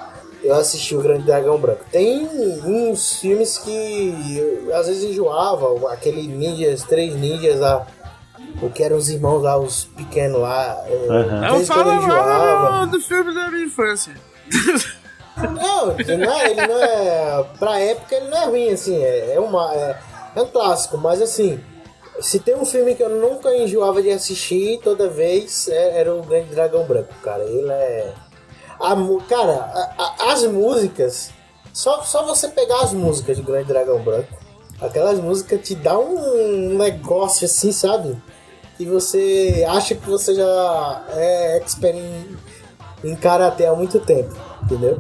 [0.45, 1.81] eu assistia o Grande Dragão Branco.
[1.91, 2.25] Tem
[2.65, 7.85] uns filmes que eu, às vezes enjoava, aquele Ninjas, três ninjas lá.
[8.63, 10.85] O que eram os irmãos lá, os pequenos lá.
[10.87, 11.47] é, Aham.
[11.47, 12.71] às Eu falo enjoava.
[12.71, 14.15] mal do filme da minha infância.
[15.37, 17.45] Não, ele não é, ele não é.
[17.59, 19.97] Pra época ele não é ruim, assim, é, é, uma, é,
[20.35, 21.61] é um clássico, mas assim,
[22.21, 26.23] se tem um filme que eu nunca enjoava de assistir toda vez, é- era o
[26.23, 27.43] Grande Dragão Branco, cara.
[27.45, 28.13] Ele é.
[28.81, 28.95] A,
[29.29, 31.31] cara, a- a- as músicas,
[31.73, 34.29] só, só você pegar as músicas de Grande Dragão Branco,
[34.81, 38.17] aquelas músicas te dá um negócio assim, sabe?
[38.77, 42.37] Que você acha que você já é expert em,
[43.05, 44.99] em karatê há muito tempo, entendeu?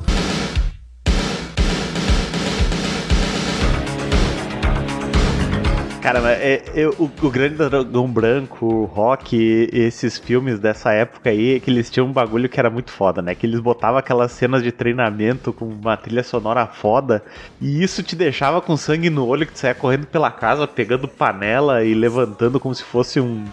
[6.02, 11.30] Cara, mas é, eu- o, o Grande Dragão Branco, o Rock, esses filmes dessa época
[11.30, 13.36] aí, que eles tinham um bagulho que era muito foda, né?
[13.36, 17.22] Que eles botavam aquelas cenas de treinamento com uma trilha sonora foda,
[17.60, 21.06] e isso te deixava com sangue no olho, que tu saia correndo pela casa, pegando
[21.06, 23.44] panela e levantando como se fosse um,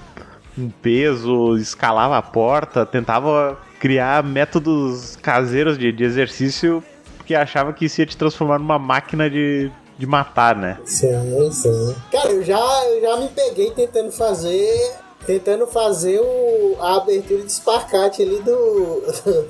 [0.58, 6.84] um peso, escalava a porta, tentava criar métodos caseiros de, de exercício,
[7.16, 10.80] porque achava que isso ia te transformar numa máquina de, de matar, né?
[10.86, 11.96] Sim, sim.
[12.12, 14.96] Cara, eu já, eu já me peguei tentando fazer.
[15.28, 19.04] Tentando fazer o, a abertura de Sparkat ali do.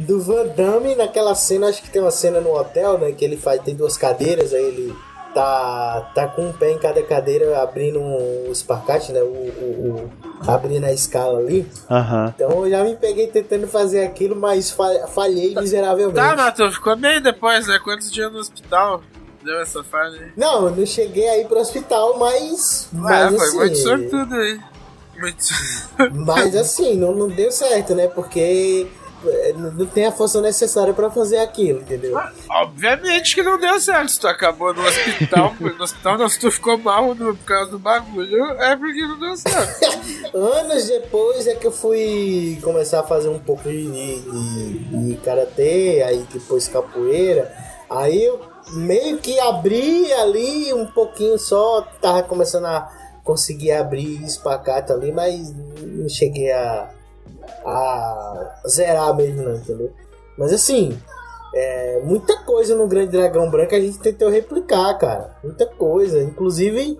[0.00, 3.12] Do Van Damme naquela cena, acho que tem uma cena no hotel, né?
[3.12, 4.96] Que ele faz, tem duas cadeiras, aí ele
[5.34, 9.20] tá, tá com um pé em cada cadeira abrindo o Sparkat, né?
[9.20, 10.10] O, o-
[10.42, 11.70] o- abrindo a escala ali.
[11.90, 12.32] Aham.
[12.34, 16.16] Então eu já me peguei tentando fazer aquilo, mas fa- falhei miseravelmente.
[16.18, 17.78] Tá, Matheus, ficou bem depois, né?
[17.84, 19.02] Quantos dias no hospital
[19.42, 20.32] deu essa falha aí?
[20.36, 22.88] Não, eu não cheguei aí pro hospital, mas.
[22.94, 24.60] Ah, mas foi assim, muito sortudo aí.
[25.18, 25.44] Muito
[26.26, 28.08] Mas assim, não, não deu certo, né?
[28.08, 28.86] Porque
[29.26, 32.18] é, não tem a força necessária pra fazer aquilo, entendeu?
[32.48, 34.10] Obviamente que não deu certo.
[34.12, 37.70] Se tu acabou no hospital, no hospital não, se tu ficou mal no- por causa
[37.70, 40.00] do bagulho, é porque não deu certo.
[40.34, 46.02] Anos depois é que eu fui começar a fazer um pouco de, de, de karatê,
[46.02, 47.52] aí depois capoeira.
[47.90, 48.40] Aí eu
[48.72, 52.88] meio que abri ali um pouquinho só, tava começando a
[53.24, 55.52] conseguir abrir espacate ali, mas
[55.82, 56.90] não cheguei a,
[57.64, 59.92] a zerar mesmo não, entendeu?
[60.36, 60.98] Mas assim,
[61.54, 65.36] é, muita coisa no Grande Dragão Branco a gente tentou replicar, cara.
[65.42, 66.22] Muita coisa.
[66.22, 66.98] Inclusive,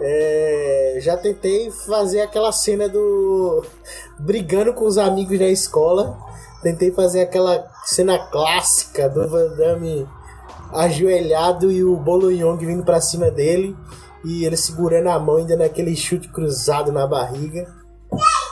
[0.00, 3.64] é, já tentei fazer aquela cena do.
[4.18, 6.18] brigando com os amigos na escola.
[6.62, 10.08] Tentei fazer aquela cena clássica do Van Damme
[10.74, 13.76] ajoelhado e o Bolo Young vindo pra cima dele.
[14.24, 17.66] E ele segurando a mão, ainda naquele chute cruzado na barriga.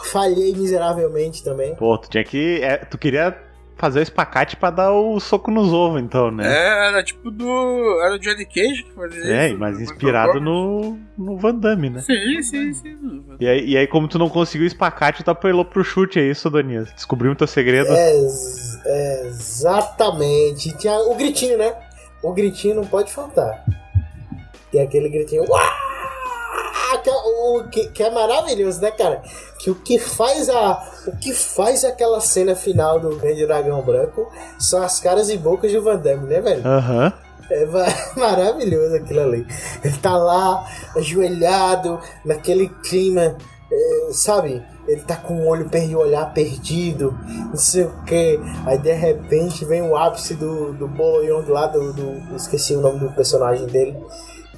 [0.04, 1.74] Falhei miseravelmente também.
[1.76, 2.60] Pô, tu tinha que.
[2.62, 3.34] é, tu queria
[3.76, 6.46] fazer o espacate pra dar o soco nos ovos, então, né?
[6.46, 8.00] É, era tipo do.
[8.04, 9.58] Era o Johnny Cage que fazia É, isso.
[9.58, 12.00] mas inspirado no, no Van Damme, né?
[12.00, 13.24] Sim, sim, sim.
[13.40, 16.22] E aí, e aí, como tu não conseguiu o espacate, tu apelou pro chute, é
[16.24, 16.92] isso, Danias?
[16.94, 17.90] Descobriu o teu segredo?
[17.90, 18.12] É,
[18.84, 20.76] é, exatamente.
[20.76, 21.74] Tinha o gritinho, né?
[22.22, 23.64] O gritinho não pode faltar.
[24.70, 25.44] Tem aquele gritinho.
[27.02, 29.22] Que é, o, que, que é maravilhoso, né, cara?
[29.58, 30.80] Que o que faz a.
[31.06, 35.72] O que faz aquela cena final do Grande Dragão Branco são as caras e bocas
[35.72, 36.62] do Van Damme, né, velho?
[36.66, 37.12] Aham.
[37.50, 39.46] É ma- maravilhoso aquilo ali.
[39.82, 40.64] Ele tá lá,
[40.96, 43.36] ajoelhado, naquele clima,
[43.72, 44.62] é, sabe?
[44.86, 47.16] Ele tá com o olho o olhar perdido,
[47.48, 48.40] não sei o que.
[48.66, 52.36] Aí de repente vem o ápice do, do Boloyong lá, do, do.
[52.36, 53.96] Esqueci o nome do personagem dele.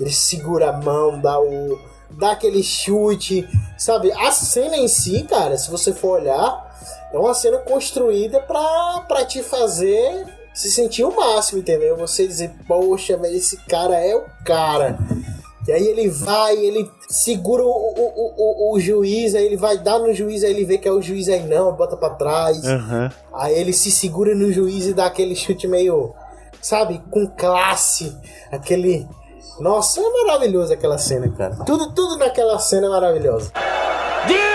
[0.01, 1.79] Ele segura a mão, dá o.
[2.11, 4.11] dá aquele chute, sabe?
[4.13, 6.75] A cena em si, cara, se você for olhar,
[7.13, 11.97] é uma cena construída pra, pra te fazer se sentir o máximo, entendeu?
[11.97, 14.97] Você dizer, poxa, velho, esse cara é o cara.
[15.66, 19.79] E aí ele vai, ele segura o, o, o, o, o juiz, aí ele vai
[19.79, 22.62] dar no juiz, aí ele vê que é o juiz, aí não, bota pra trás.
[22.64, 23.11] Aham.
[23.33, 26.14] Aí ele se segura no juiz e dá aquele chute meio,
[26.61, 28.14] sabe, com classe.
[28.53, 29.09] Aquele.
[29.59, 31.57] Nossa, é maravilhoso aquela cena, cara.
[31.64, 33.50] Tudo, tudo naquela cena é maravilhoso.
[34.27, 34.54] Diga!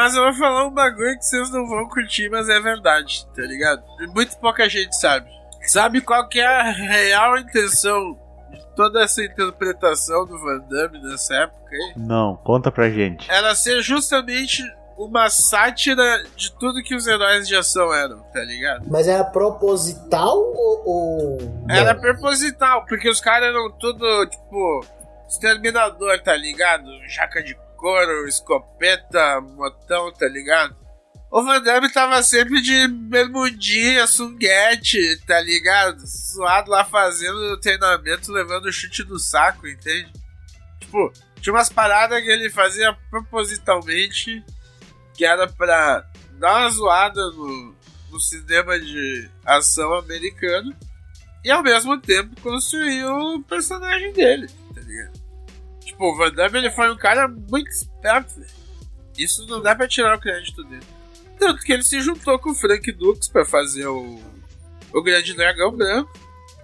[0.00, 3.42] Mas eu vou falar um bagulho que vocês não vão curtir, mas é verdade, tá
[3.42, 3.82] ligado?
[4.00, 5.28] E Muito pouca gente sabe.
[5.60, 8.18] Sabe qual que é a real intenção
[8.50, 11.92] de toda essa interpretação do Van Damme nessa época aí?
[11.98, 13.30] Não, conta pra gente.
[13.30, 14.62] Era ser justamente
[14.96, 18.86] uma sátira de tudo que os heróis de ação eram, tá ligado?
[18.88, 20.82] Mas era proposital ou.
[20.86, 21.38] ou...
[21.68, 24.80] Era proposital, porque os caras eram tudo, tipo,
[25.28, 26.86] exterminador, tá ligado?
[27.06, 30.76] Jaca de couro, escopeta, motão, tá ligado?
[31.30, 36.02] O Van Damme tava sempre de bermudinha, sunguete, tá ligado?
[36.06, 40.12] Suado lá fazendo treinamento, levando chute no saco, entende?
[40.80, 44.44] Tipo, tinha umas paradas que ele fazia propositalmente,
[45.14, 47.74] que era pra dar uma zoada no,
[48.10, 50.74] no cinema de ação americano
[51.44, 54.48] e ao mesmo tempo construir o personagem dele?
[55.90, 58.50] Tipo, o Van Damme ele foi um cara muito esperto, velho.
[59.18, 60.86] Isso não dá pra tirar o crédito dele.
[61.38, 64.20] Tanto que ele se juntou com o Frank Dux pra fazer o,
[64.92, 66.10] o Grande Dragão Branco.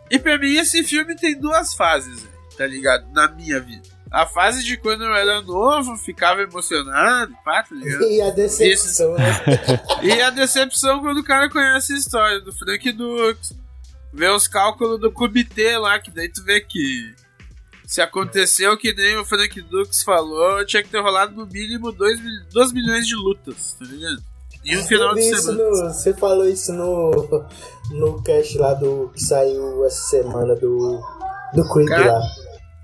[0.09, 2.25] E pra mim esse filme tem duas fases,
[2.57, 3.11] tá ligado?
[3.13, 3.83] Na minha vida.
[4.13, 8.05] A fase de quando eu era novo, ficava emocionado, pá, tá ligado?
[8.07, 9.25] E a decepção, né?
[10.03, 13.53] E a decepção quando o cara conhece a história do Frank Dux,
[14.13, 17.13] vê os cálculos do comitê lá, que daí tu vê que
[17.87, 22.73] se aconteceu que nem o Frank Dux falou, tinha que ter rolado no mínimo 2
[22.73, 24.19] milhões de lutas, tá ligado?
[24.65, 25.63] E um final de semana.
[25.63, 27.47] no- você falou isso no,
[27.93, 31.01] no cast lá do que saiu essa semana do,
[31.55, 32.27] do Creed Cara, lá.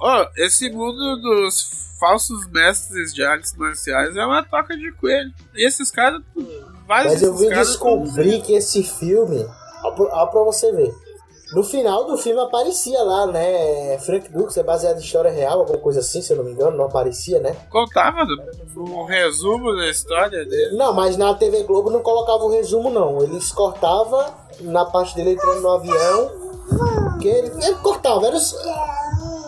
[0.01, 5.33] Ó, esse mundo dos falsos mestres de artes marciais é uma toca de coelho.
[5.55, 6.21] E esses caras,
[6.89, 9.45] Mas eu vim descobrir que esse filme,
[9.83, 10.93] ó, pra- ó pra você ver.
[11.53, 13.99] No final do filme aparecia lá, né?
[13.99, 16.77] Frank Dux é baseado em história real, alguma coisa assim, se eu não me engano,
[16.77, 17.55] não aparecia, né?
[17.69, 18.27] contava
[18.77, 20.77] um resumo da história dele.
[20.77, 23.23] Não, mas na TV Globo não colocava o resumo, não.
[23.23, 24.25] Eles cortavam
[24.61, 26.43] na parte dele entrando no avião.
[27.21, 28.55] Que ele, ele cortava, era os,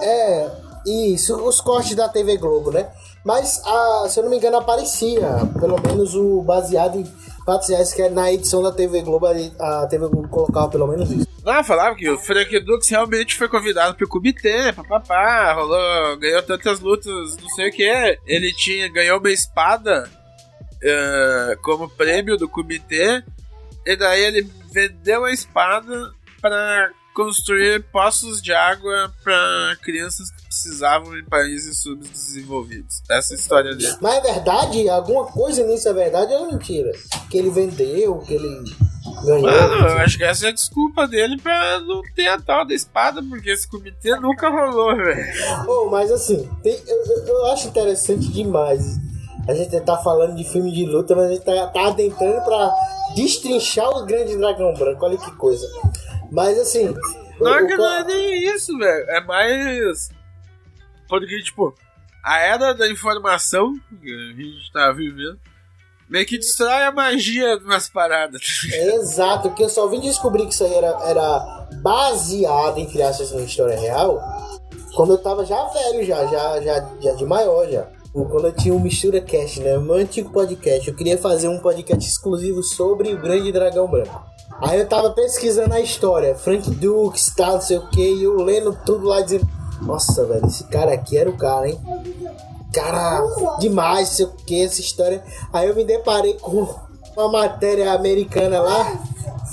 [0.02, 0.50] É,
[0.86, 2.90] isso, os cortes da TV Globo, né?
[3.24, 7.10] Mas, a, se eu não me engano, aparecia, pelo menos o baseado em
[7.44, 11.10] fatos reais, que é na edição da TV Globo, a TV Globo colocava pelo menos
[11.10, 11.28] isso.
[11.44, 16.80] Não, falava que o Frank Dux realmente foi convidado pro comitê, papapá, rolou, ganhou tantas
[16.80, 18.18] lutas, não sei o que.
[18.26, 20.10] Ele tinha, ganhou uma espada
[20.82, 23.22] eh, como prêmio do comitê,
[23.84, 31.16] e daí ele vendeu a espada para construir poços de água para crianças que precisavam
[31.18, 33.02] em países subdesenvolvidos.
[33.10, 33.96] Essa história dele.
[34.00, 36.90] Mas é verdade, alguma coisa nisso é verdade ou é mentira?
[37.30, 38.64] Que ele vendeu, que ele
[39.24, 39.42] ganhou.
[39.42, 42.74] Mano, eu acho que essa é a desculpa dele pra não ter a tal da
[42.74, 45.24] espada, porque esse comitê nunca rolou, velho.
[45.68, 48.98] Oh, mas assim, tem- eu, eu- acho interessante demais
[49.46, 52.72] a gente tá falando de filme de luta, mas a gente tá, tá adentrando pra
[53.14, 55.04] destrinchar o grande dragão branco.
[55.04, 55.66] Olha que coisa.
[56.30, 56.94] Mas assim.
[57.38, 59.04] Não é o que não é nem isso, velho.
[59.10, 60.08] É mais.
[61.08, 61.74] Porque, tipo,
[62.22, 65.38] a era da informação que a gente tá vivendo
[66.08, 68.40] meio que destrói a magia de umas paradas.
[68.72, 73.32] É exato, que eu só vim descobrir que isso aí era, era baseado, entre aspas,
[73.32, 74.20] em história real,
[74.94, 77.86] quando eu tava já velho, já, já, já, já de maior já.
[78.12, 79.76] quando eu tinha o Mistura Cast, né?
[79.78, 84.24] Meu antigo podcast, eu queria fazer um podcast exclusivo sobre o Grande Dragão Branco.
[84.60, 88.36] Aí eu tava pesquisando a história, Frank Dukes, tal, não sei o que, e eu
[88.36, 89.48] lendo tudo lá dizendo,
[89.82, 91.80] nossa, velho, esse cara aqui era o cara, hein?
[92.72, 93.22] Cara,
[93.58, 95.22] demais, sei o que, essa história.
[95.52, 96.66] Aí eu me deparei com
[97.16, 98.98] uma matéria americana lá,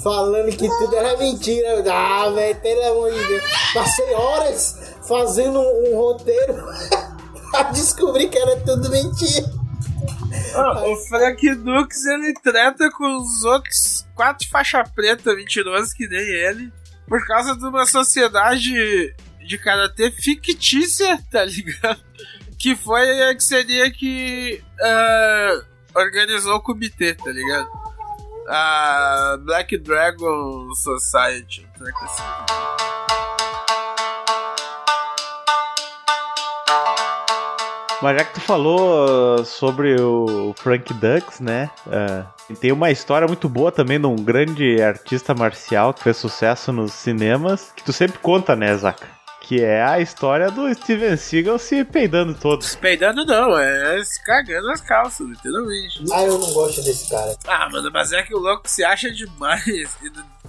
[0.03, 1.83] falando que tudo era mentira.
[1.91, 3.43] Ah, velho, pelo amor de Deus.
[3.73, 6.55] Passei horas fazendo um, roteiro
[7.51, 9.61] pra descobrir que era tudo mentira.
[10.85, 16.71] O Frank Dux ele treta com os outros quatro faixa preta mentirosos que nem ele
[17.07, 19.13] por causa de uma sociedade
[19.51, 21.99] de karatê fictícia, tá ligado?
[22.57, 25.61] Que foi a que seria que ah,
[25.93, 27.69] organizou o comitê, tá ligado?
[28.47, 32.23] A Black Dragon Society, um assim.
[38.01, 41.69] Mas já que tu falou uh, sobre o Frank Dux, né?
[41.85, 46.71] uh, tem uma história muito boa também de um grande artista marcial que fez sucesso
[46.71, 49.20] nos cinemas, que tu sempre conta, né, Zaka?
[49.51, 52.65] Que é a história do Steven Seagal se peidando todo.
[52.79, 56.05] Peidando não, é se cagando as calças, literalmente.
[56.09, 57.35] Ah, eu não gosto desse cara.
[57.45, 59.61] Ah, mano, mas é que o louco se acha demais.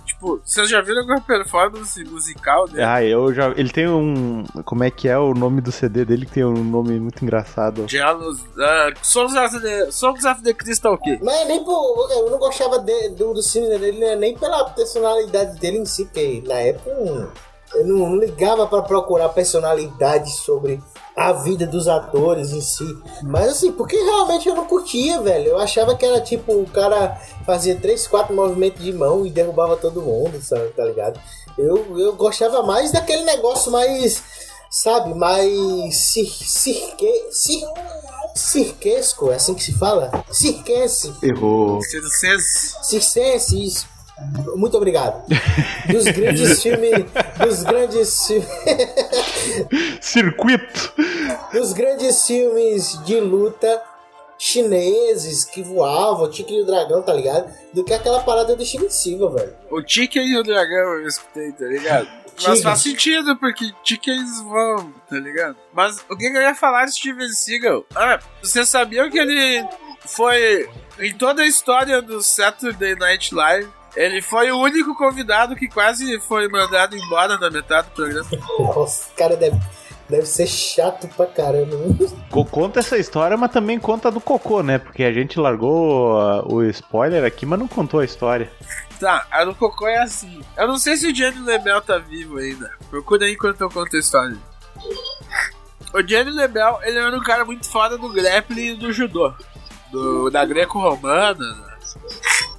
[0.07, 2.85] Tipo, vocês já viram alguma performance musical dele?
[2.85, 3.49] Ah, eu já.
[3.57, 4.45] Ele tem um.
[4.65, 6.25] Como é que é o nome do CD dele?
[6.25, 7.89] Que tem um nome muito engraçado.
[7.89, 11.19] Jealous, uh, Songs, of the, Songs of the Crystal Key.
[11.21, 12.09] Mas nem por.
[12.13, 14.15] Eu não gostava de- do, do filme dele, né?
[14.15, 17.33] nem pela personalidade dele em si, porque na época eu,
[17.75, 20.83] eu não, não ligava pra procurar personalidade sobre
[21.17, 22.99] a vida dos atores em si.
[23.23, 25.49] Mas assim, porque realmente eu não curtia, velho.
[25.49, 29.77] Eu achava que era tipo, o cara fazia três, quatro movimentos de mão e derrubava
[29.77, 30.69] todo mundo, sabe?
[30.69, 31.21] Tá ligado?
[31.59, 34.23] Eu, eu gostava mais daquele negócio mais.
[34.71, 37.63] Sabe, mais cir, cirque, cir,
[38.35, 40.25] cirquesco, é assim que se fala?
[40.31, 41.13] Cirquense.
[41.23, 41.79] Errou.
[41.83, 42.77] Circense.
[42.83, 43.92] Circense, isso.
[44.57, 45.25] Muito obrigado.
[45.91, 47.05] Dos grandes filmes.
[47.39, 48.43] Dos grandes fi-
[50.01, 50.93] Circuito!
[51.53, 53.83] Dos grandes filmes de luta
[54.39, 57.53] chineses que voavam, Tigre e o Dragão, tá ligado?
[57.73, 59.55] Do que aquela parada do Steven Seagal, velho.
[59.71, 62.09] O Chicken e o Dragão eu escutei, tá ligado?
[62.45, 65.55] Mas faz sentido, porque chickens voam, tá ligado?
[65.73, 67.85] Mas o que que eu ia falar de Steven Seagal?
[67.95, 69.65] Ah, vocês sabiam que ele
[70.01, 70.69] foi.
[70.99, 76.19] Em toda a história do Saturday Night Live, ele foi o único convidado que quase
[76.21, 78.27] foi mandado embora na metade do programa.
[78.59, 79.59] Nossa, o cara deve,
[80.09, 81.77] deve ser chato pra caramba.
[81.77, 82.09] né?
[82.31, 84.79] Co- Conta essa história, mas também conta do cocô, né?
[84.79, 88.51] Porque a gente largou uh, o spoiler aqui, mas não contou a história.
[88.99, 90.41] Tá, a do Cocô é assim.
[90.57, 92.71] Eu não sei se o Jenny Lebel tá vivo ainda.
[92.89, 94.37] Procura aí enquanto eu conto a história.
[95.93, 99.33] O Jenny Lebel, ele era um cara muito foda do grappling e do judô.
[99.91, 101.72] Do, da greco-romana.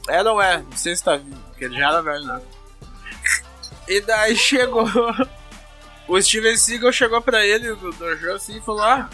[0.08, 0.18] Né?
[0.20, 0.58] É, não é.
[0.58, 2.41] Não sei se tá vivo, porque ele já era velho, não.
[3.88, 4.86] E daí chegou...
[6.08, 9.10] O Steven Seagal chegou pra ele no dojo assim e falou: Ah,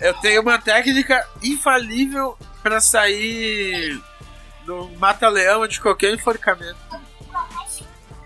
[0.00, 4.00] eu tenho uma técnica infalível pra sair
[4.64, 6.76] do mata-leão de qualquer enforcamento.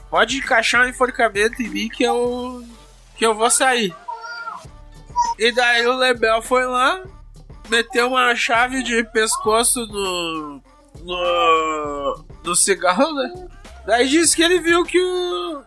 [0.08, 2.64] Pode encaixar um enforcamento em mim que eu.
[3.16, 3.94] que eu vou sair.
[5.38, 7.02] E daí o Lebel foi lá,
[7.68, 10.62] meteu uma chave de pescoço no.
[11.04, 12.24] No.
[12.44, 13.48] no cigarro, né?
[13.86, 15.62] Daí disse que ele viu que o.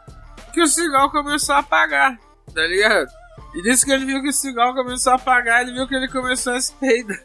[0.53, 2.17] que o cigarro começou a apagar,
[2.53, 3.09] tá ligado?
[3.53, 6.07] E disse que ele viu que o cigarro começou a apagar, ele viu que ele
[6.07, 7.19] começou a se peidar.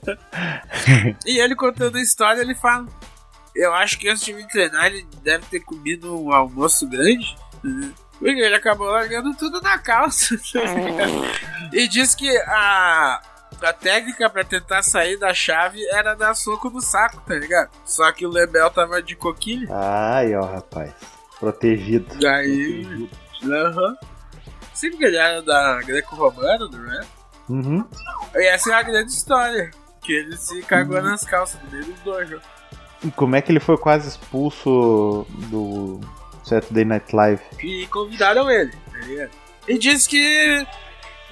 [1.27, 2.87] e ele contando a história, ele fala.
[3.55, 7.37] Eu acho que antes de me treinar, ele deve ter comido um almoço grande.
[7.63, 7.93] né?
[8.19, 10.37] Porque ele acabou largando tudo na calça.
[10.37, 10.61] tá
[11.73, 13.21] e disse que a,
[13.65, 17.71] a técnica pra tentar sair da chave era dar soco no saco, tá ligado?
[17.85, 19.69] Só que o Lebel tava de coquilha.
[19.71, 20.93] Ai, ó, rapaz.
[21.39, 22.19] Protegido.
[22.19, 23.09] Daí.
[23.45, 23.97] Aham.
[24.73, 27.07] Sim, porque ele era da greco-romana, do rap.
[27.49, 27.85] Uhum.
[28.35, 29.71] E essa é a grande história.
[30.01, 32.41] Que ele se cagou nas calças no meio do dojo.
[33.03, 36.01] E como é que ele foi quase expulso do
[36.43, 37.43] Saturday Night Live?
[37.63, 39.31] E convidaram ele, tá ligado?
[39.69, 40.67] E diz que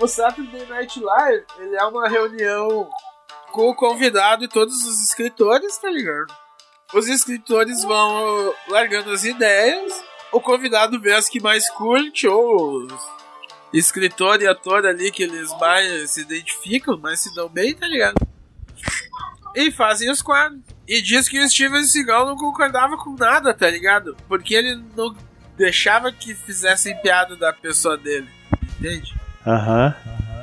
[0.03, 2.91] o Saturday Night Live ele é uma reunião
[3.53, 6.35] com o convidado e todos os escritores, tá ligado?
[6.93, 9.93] Os escritores vão largando as ideias,
[10.33, 12.93] o convidado vê as que mais curte, ou os
[13.73, 18.17] escritor e ator ali que eles mais se identificam, mais se dão bem, tá ligado?
[19.55, 20.61] E fazem os quadros.
[20.89, 24.17] E diz que o Steven Seagal não concordava com nada, tá ligado?
[24.27, 25.15] Porque ele não
[25.57, 28.29] deixava que fizessem piada da pessoa dele.
[28.79, 29.22] Entende?
[29.47, 29.95] Aham.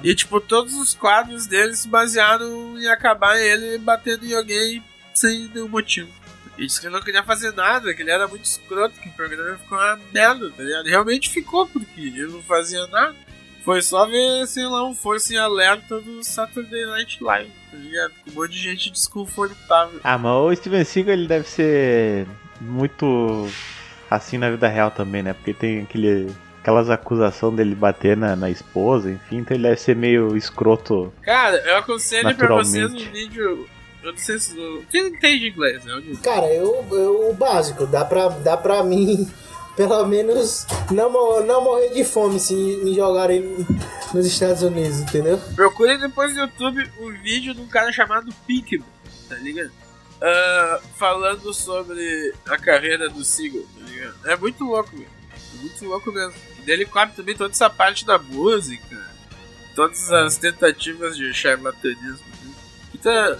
[0.04, 4.84] E, tipo, todos os quadros dele se basearam em acabar ele batendo em alguém
[5.14, 6.10] sem nenhum motivo.
[6.58, 9.14] Ele disse que ele não queria fazer nada, que ele era muito escroto, que o
[9.14, 10.86] programa ficou uma merda, tá ligado?
[10.86, 13.16] Realmente ficou, porque ele não fazia nada.
[13.64, 18.14] Foi só ver, sei lá, um força em alerta do Saturday Night Live, tá ligado?
[18.24, 20.00] Com um monte de gente desconfortável.
[20.04, 22.28] Ah, mas o Steven Seagal ele deve ser
[22.60, 23.48] muito
[24.10, 25.34] assim na vida real também, né?
[25.34, 26.28] Porque tem aquele,
[26.70, 31.12] aquelas acusações dele bater na, na esposa, enfim, então ele deve ser meio escroto.
[31.24, 33.68] Cara, eu aconselho pra vocês um vídeo.
[34.04, 34.56] Eu não sei se.
[34.90, 36.02] Quem entende inglês, né?
[36.24, 39.30] Cara, eu, eu o básico, dá pra, dá pra mim,
[39.76, 43.66] pelo menos, não, não morrer de fome se me jogarem
[44.14, 45.40] nos Estados Unidos, entendeu?
[45.56, 48.86] Procure depois no YouTube um vídeo de um cara chamado Pinkman,
[49.28, 49.72] tá ligado?
[50.22, 54.16] Ah, falando sobre a carreira do Seagull, tá ligado?
[54.26, 55.20] É muito louco, velho.
[55.56, 56.49] É muito louco mesmo.
[56.60, 58.98] E dele cobre também toda essa parte da música,
[59.76, 62.20] todas as tentativas de charlatanismo.
[62.44, 62.54] né?
[62.94, 63.38] Então,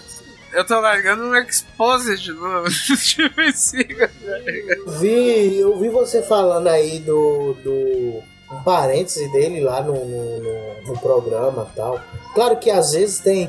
[0.54, 4.92] eu tô largando um exposit no Steven Seagal, tá ligado?
[5.00, 10.40] Vi, eu vi você falando aí do, do um parêntese dele lá no, no,
[10.88, 12.02] no- programa e tal.
[12.34, 13.48] Claro que às vezes tem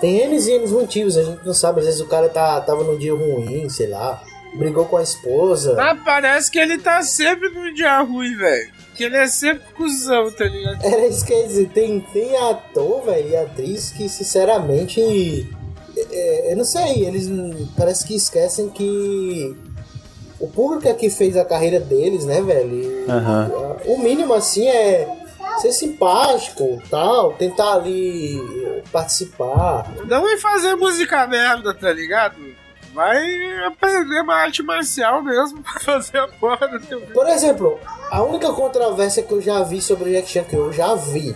[0.00, 2.82] tem N e N motivos, a gente não sabe, às vezes o cara tá, tava
[2.82, 4.20] num dia ruim, sei lá,
[4.56, 5.74] brigou com a esposa.
[5.76, 8.73] Mas parece que ele tá sempre num dia ruim, velho.
[8.94, 10.84] Que ele é sempre cuzão, tá ligado?
[10.84, 15.00] Era isso que eu ia dizer, tem, tem ator, velho, e atriz que sinceramente.
[15.96, 17.28] é, eu não sei, eles
[17.76, 19.56] parece que esquecem que
[20.40, 23.04] o público é que fez a carreira deles, né, velho?
[23.10, 25.08] A- O mínimo assim é
[25.60, 28.40] ser simpático, tal, tentar ali
[28.90, 29.92] participar.
[30.06, 32.34] Não vai fazer música merda, tá ligado?
[32.94, 38.22] Vai aprender uma arte marcial mesmo pra fazer a porra do teu Por exemplo, a
[38.22, 41.34] única controvérsia que eu já vi sobre o Jack Chan, que eu já vi,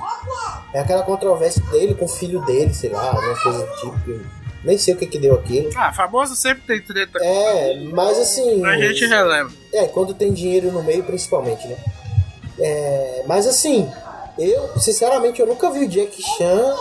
[0.73, 4.01] é aquela controvérsia dele com o filho dele, sei lá, alguma coisa do tipo.
[4.05, 4.21] que eu
[4.63, 5.71] Nem sei o que que deu aquilo.
[5.77, 7.19] Ah, famoso sempre tem treta.
[7.21, 8.65] É, mas assim.
[8.65, 9.51] A gente releva.
[9.73, 11.77] É, quando tem dinheiro no meio, principalmente, né?
[12.61, 13.91] É, mas assim,
[14.39, 16.77] eu, sinceramente, eu nunca vi o Jack Chan.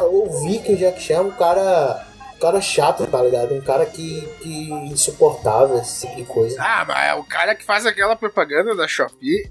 [0.00, 2.06] Ouvi que o Jack Chan é um cara.
[2.38, 3.52] Um cara chato, tá ligado?
[3.52, 6.56] Um cara que, que insuportável, esse tipo de coisa.
[6.62, 9.50] Ah, mas o cara que faz aquela propaganda da Shopee,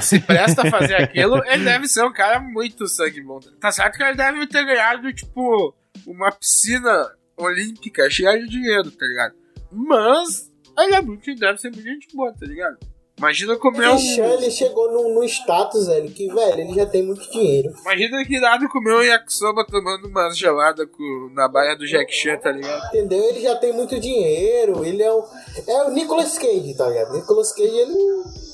[0.00, 3.40] se presta a fazer aquilo, ele deve ser um cara muito sangue bom.
[3.60, 5.74] Tá certo que ele deve ter ganhado, tipo,
[6.06, 9.34] uma piscina olímpica cheia de dinheiro, tá ligado?
[9.72, 12.78] Mas ele é muito, deve ser muito gente boa, tá ligado?
[13.18, 13.98] Imagina comer O um.
[13.98, 17.74] Chan, ele chegou num, num status, velho, que, velho, ele já tem muito dinheiro.
[17.82, 22.36] Imagina que irado comer um yakisoba tomando uma gelada com, na baia do Jack Chan,
[22.38, 22.86] tá ligado?
[22.88, 23.22] Entendeu?
[23.24, 25.24] Ele já tem muito dinheiro, ele é o.
[25.66, 27.12] É o Nicolas Cage, tá ligado?
[27.12, 27.94] Nicolas Cage, ele.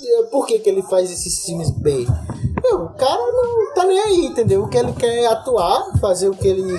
[0.06, 2.06] é, Por que, que ele faz esses filmes B?
[2.62, 4.62] Meu, o cara não tá nem aí, entendeu?
[4.62, 6.78] O que ele quer é atuar, fazer o que ele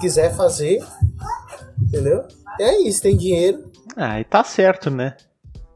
[0.00, 0.82] quiser fazer.
[1.82, 2.24] Entendeu?
[2.58, 3.70] É isso, tem dinheiro.
[3.94, 5.16] Ah, e tá certo, né?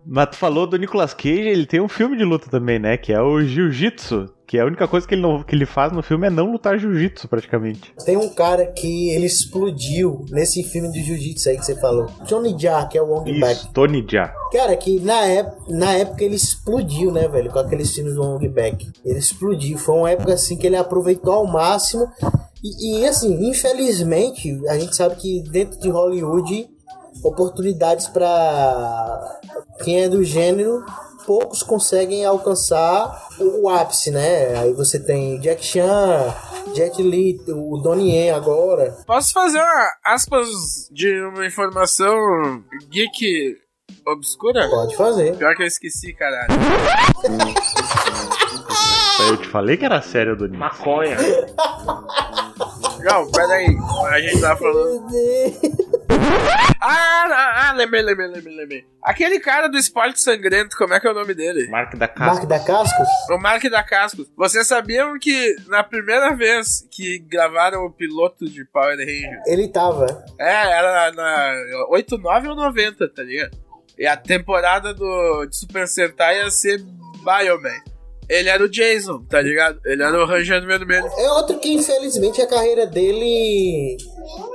[0.07, 2.97] Mas tu falou do Nicolas Cage, ele tem um filme de luta também, né?
[2.97, 4.29] Que é o Jiu-Jitsu.
[4.51, 6.77] Que a única coisa que ele, não, que ele faz no filme é não lutar
[6.77, 7.95] jiu-jitsu, praticamente.
[8.05, 12.09] Tem um cara que ele explodiu nesse filme de jiu-jitsu aí que você falou.
[12.27, 13.31] Johnny Jar, que é o Wong.
[13.31, 14.35] Isso, Tony Jaa.
[14.51, 17.49] Cara, que na, ép na época ele explodiu, né, velho?
[17.53, 18.91] Com aqueles filmes do Wong Back.
[19.05, 19.79] Ele explodiu.
[19.79, 22.09] Foi uma época assim que ele aproveitou ao máximo.
[22.61, 26.69] E, e, assim, infelizmente, a gente sabe que dentro de Hollywood,
[27.23, 29.39] oportunidades pra
[29.83, 30.85] quem é do gênero,
[31.27, 34.59] poucos conseguem alcançar o, o ápice, né?
[34.59, 36.35] Aí você tem Jack Chan,
[36.75, 38.97] Jet Li, o Donnie Yen agora.
[39.07, 40.49] Posso fazer uma aspas
[40.91, 42.17] de uma informação
[42.91, 43.57] geek
[44.07, 44.69] obscura?
[44.69, 45.37] Pode fazer.
[45.37, 46.49] Pior que eu esqueci, caralho.
[49.29, 50.57] Eu te falei que era sério, Doni.
[50.57, 51.17] Maconha.
[53.05, 53.77] Não, peraí.
[54.09, 55.07] A gente tava falando.
[56.83, 58.85] Ah, ah, ah, lembrei, lembrei, lembrei, lembrei.
[59.03, 61.69] Aquele cara do esporte sangrento, como é que é o nome dele?
[61.69, 63.09] Mark da Mark da Cascos?
[63.31, 64.27] O Mark da Cascos.
[64.37, 70.25] Vocês sabiam que na primeira vez que gravaram o piloto de Power Ranger, Ele tava.
[70.39, 73.57] é, era na 8, 9 ou 90, tá ligado?
[73.99, 76.79] E a temporada do, de Super Sentai ia ser
[77.23, 77.79] Bioman.
[78.31, 79.81] Ele era o Jason, tá ligado?
[79.85, 81.11] Ele era o Ranger Vermelho.
[81.19, 83.97] É outro que infelizmente a carreira dele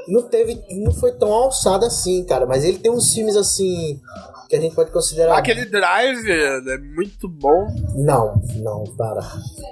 [0.08, 2.46] não teve, não foi tão alçada assim, cara.
[2.46, 4.00] Mas ele tem uns filmes assim
[4.48, 5.38] que a gente pode considerar.
[5.38, 7.68] Aquele Drive é muito bom.
[7.96, 9.22] Não, não, para.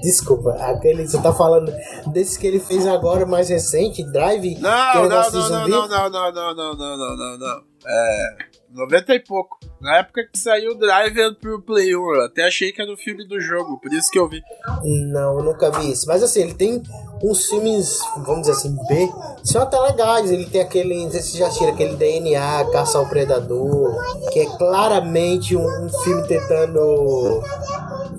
[0.01, 1.73] Desculpa, aquele você tá falando
[2.07, 4.55] desse que ele fez agora mais recente, Drive.
[4.55, 7.61] que é Não, não, não, não, não, não, não, não, não, não, não, não, não.
[7.85, 8.52] É.
[8.73, 9.59] 90 e pouco.
[9.79, 12.97] Na época que saiu o Driver pro Play 1, eu até achei que era o
[12.97, 14.41] filme do jogo, por isso que eu vi.
[14.83, 16.07] Não, eu nunca vi isso.
[16.07, 16.81] Mas assim, ele tem
[17.23, 19.09] uns filmes, vamos dizer assim, B,
[19.43, 20.31] são até legais.
[20.31, 23.95] Ele tem aquele, você já tira aquele DNA, Caça ao Predador,
[24.31, 27.43] que é claramente um, um filme tentando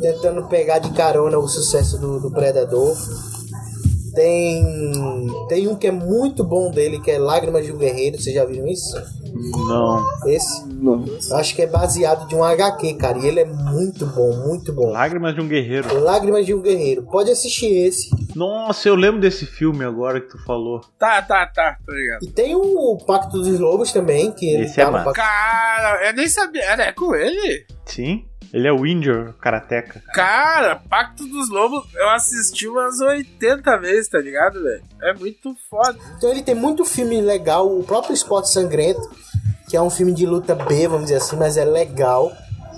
[0.00, 2.96] tentando pegar de carona o sucesso do, do Predador.
[4.14, 4.62] Tem
[5.48, 8.20] tem um que é muito bom dele, que é Lágrimas de um Guerreiro.
[8.20, 8.96] Vocês já viram isso?
[9.34, 10.04] Não.
[10.26, 10.73] Esse?
[10.84, 11.04] Não.
[11.38, 13.18] Acho que é baseado de um HQ, cara.
[13.18, 14.90] E ele é muito bom, muito bom.
[14.90, 15.98] Lágrimas de um Guerreiro.
[16.02, 17.04] Lágrimas de um Guerreiro.
[17.04, 18.10] Pode assistir esse.
[18.36, 20.80] Nossa, eu lembro desse filme agora que tu falou.
[20.98, 22.24] Tá, tá, tá, tô ligado.
[22.24, 25.04] E tem o Pacto dos Lobos também, que ele Esse é tá no massa.
[25.06, 26.62] Pacto- Cara, eu nem sabia.
[26.64, 27.64] Era com ele?
[27.86, 28.24] Sim.
[28.52, 30.00] Ele é o Injur Karateka.
[30.14, 34.82] Cara, Pacto dos Lobos, eu assisti umas 80 vezes, tá ligado, velho?
[35.02, 35.98] É muito foda.
[36.16, 37.66] Então ele tem muito filme legal.
[37.66, 39.00] O próprio Esporte Sangrento,
[39.74, 42.30] que é um filme de luta B, vamos dizer assim, mas é legal.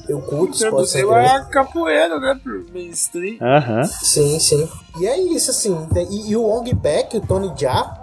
[0.08, 1.34] Eu curto Esporte Introduziu Sangrento.
[1.34, 3.36] a capoeira, né, pro mainstream.
[3.38, 3.84] Aham.
[3.84, 4.66] Sim, sim.
[4.98, 5.76] E é isso, assim.
[6.08, 7.94] E, e o Ong Bak, o Tony Jaa,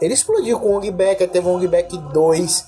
[0.00, 1.26] ele explodiu com o Ong Bak.
[1.26, 2.66] Teve o Ong Bak 2,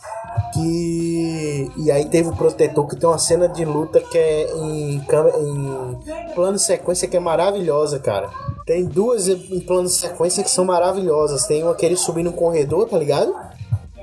[0.52, 1.72] que...
[1.78, 5.38] E aí teve o Protetor, que tem uma cena de luta que é em, câmera,
[5.38, 8.28] em plano sequência que é maravilhosa, cara.
[8.66, 11.46] Tem duas em plano de sequência que são maravilhosas.
[11.46, 13.34] Tem uma que ele subir no corredor, tá ligado?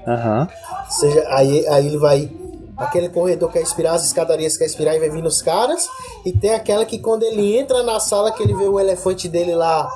[0.07, 0.47] Aham.
[0.85, 2.31] Ou seja, aí, aí ele vai.
[2.77, 5.89] Aquele corredor que é espiral, as escadarias que é espiral e vai vir nos caras.
[6.23, 9.55] E tem aquela que quando ele entra na sala que ele vê o elefante dele
[9.55, 9.89] lá,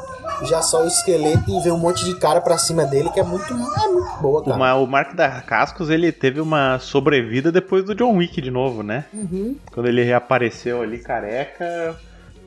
[0.43, 3.23] já só o esqueleto e vê um monte de cara pra cima dele, que é
[3.23, 4.75] muito, é muito boa, O, cara.
[4.75, 9.05] O Mark da Cascos, ele teve uma sobrevida depois do John Wick de novo, né?
[9.13, 9.55] Uhum.
[9.71, 11.95] Quando ele reapareceu ali careca.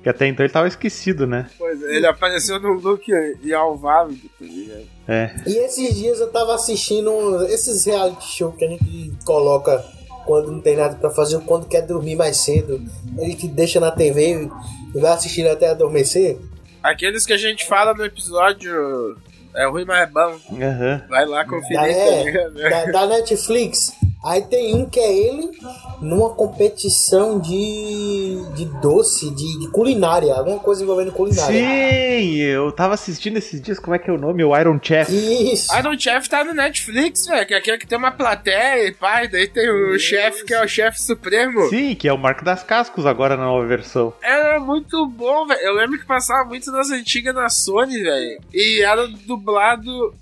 [0.03, 1.47] Que até então ele tava esquecido, né?
[1.59, 3.11] Pois é, ele apareceu no look
[3.43, 4.94] e alvávido, tá ligado?
[5.07, 5.31] É.
[5.47, 9.85] E esses dias eu tava assistindo esses reality show que a gente coloca
[10.25, 12.81] quando não tem nada pra fazer, ou quando quer dormir mais cedo.
[13.19, 14.49] A gente deixa na TV
[14.95, 16.39] e vai assistindo até adormecer.
[16.83, 19.17] Aqueles que a gente fala no episódio
[19.55, 20.37] é ruim, mas é bom.
[20.53, 21.03] Aham.
[21.09, 23.93] Vai lá conferir, Da, tá é, da, da Netflix.
[24.25, 25.51] Aí tem um que é ele
[26.01, 31.55] numa competição de, de doce, de, de culinária, alguma coisa envolvendo culinária.
[31.55, 34.43] Sim, eu tava assistindo esses dias, como é que é o nome?
[34.43, 35.11] O Iron Chef.
[35.13, 35.75] Isso.
[35.77, 39.29] Iron Chef tá no Netflix, velho, que é aquele que tem uma plateia e pai,
[39.29, 41.69] daí tem o chefe que é o chefe supremo.
[41.69, 44.13] Sim, que é o Mark das Cascos agora na nova versão.
[44.23, 45.61] Era muito bom, velho.
[45.61, 48.41] Eu lembro que passava muito nas antigas na Sony, velho.
[48.53, 50.15] E era dublado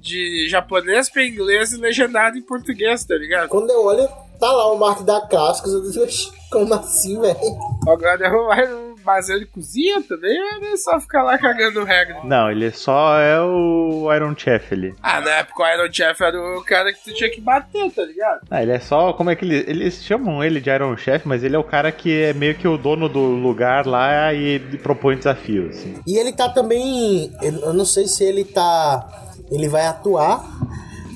[0.00, 3.48] de japonês pra inglês e legendado em português, tá ligado?
[3.48, 4.08] Quando eu olho,
[4.38, 5.72] tá lá o Mark da Cascos.
[5.72, 7.36] Eu digo, "Oxi, como assim, velho?
[7.86, 12.18] Agora derrubar mas ele cozinha também, ou é só ficar lá cagando regra.
[12.24, 14.94] Não, ele só é o Iron Chef ali.
[15.02, 18.02] Ah, na época o Iron Chef era o cara que tu tinha que bater, tá
[18.02, 18.40] ligado?
[18.50, 19.14] Ah, ele é só.
[19.14, 21.90] Como é que ele, eles chamam ele de Iron Chef, mas ele é o cara
[21.90, 25.78] que é meio que o dono do lugar lá e ele propõe desafios.
[25.78, 25.94] Assim.
[26.06, 27.32] E ele tá também.
[27.40, 29.27] Eu eu não sei se ele tá.
[29.50, 30.44] Ele vai atuar.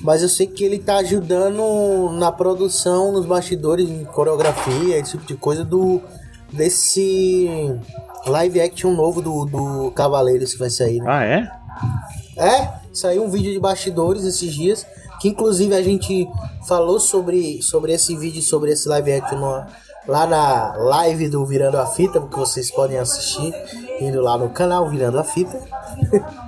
[0.03, 5.25] Mas eu sei que ele tá ajudando na produção, nos bastidores, em coreografia, esse tipo
[5.25, 6.01] de coisa do.
[6.51, 7.49] Desse
[8.27, 11.05] live action novo do, do Cavaleiros que vai sair, né?
[11.09, 11.51] Ah, é?
[12.37, 14.85] É, saiu um vídeo de bastidores esses dias,
[15.19, 16.27] que inclusive a gente
[16.67, 19.65] falou sobre, sobre esse vídeo, sobre esse live action no-
[20.07, 23.51] lá na live do Virando a Fita, porque vocês podem assistir
[23.99, 25.59] indo lá no canal Virando a Fita.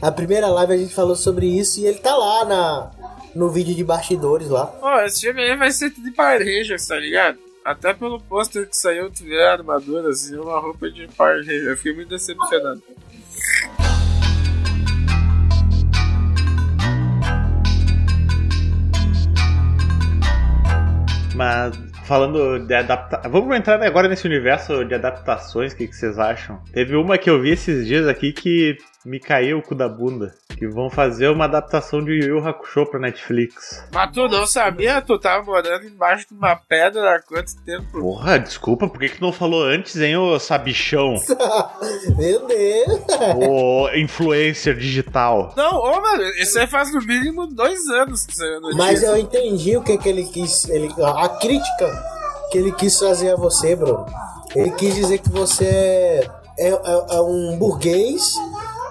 [0.00, 2.90] a primeira live a gente falou sobre isso e ele tá lá na,
[3.34, 4.66] no vídeo de bastidores lá.
[4.66, 7.38] Pô, esse filme aí vai ser tudo de Power Rangers, tá ligado?
[7.64, 11.64] Até pelo pôster que saiu, tu vê a armadura, assim, uma roupa de Power Ranger.
[11.64, 12.82] Eu fiquei muito decepcionado.
[21.34, 23.30] Mas falando de adaptação.
[23.30, 26.58] Vamos entrar agora nesse universo de adaptações, o que, que vocês acham?
[26.72, 30.34] Teve uma que eu vi esses dias aqui que me caiu o cu da bunda.
[30.56, 33.84] Que vão fazer uma adaptação de Yu Yu Hakusho pra Netflix.
[33.92, 35.00] Mas tu não sabia?
[35.00, 38.00] Tu tava morando embaixo de uma pedra há quanto tempo?
[38.00, 41.14] Porra, desculpa, por que, que tu não falou antes, hein, ô sabichão?
[42.18, 43.00] Meu Deus!
[43.36, 45.54] ô influencer digital.
[45.56, 49.16] Não, ô mano, isso aí faz no mínimo dois anos que saiu no Mas eu
[49.16, 50.68] entendi o que, que ele quis.
[50.68, 52.18] Ele, a crítica
[52.50, 54.06] que ele quis trazer a você, Bruno.
[54.54, 56.28] Ele quis dizer que você
[56.58, 58.34] é, é, é um burguês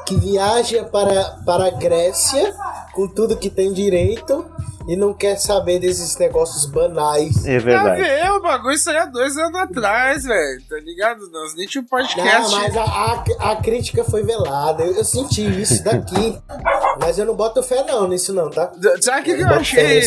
[0.07, 2.55] que viaja para, para a Grécia
[2.93, 4.45] com tudo que tem direito
[4.87, 7.45] e não quer saber desses negócios banais.
[7.45, 8.01] É Tá verdade.
[8.01, 8.33] vendo?
[8.37, 10.61] O bagulho saiu há dois anos atrás, velho.
[10.69, 11.29] Tá ligado?
[11.31, 12.55] Nós nem tinha um Não, podcast.
[12.55, 14.83] mas a, a, a crítica foi velada.
[14.83, 16.37] Eu, eu senti isso daqui.
[17.01, 18.71] mas eu não boto fé não nisso não, tá?
[19.01, 20.01] Sabe o que, que eu achei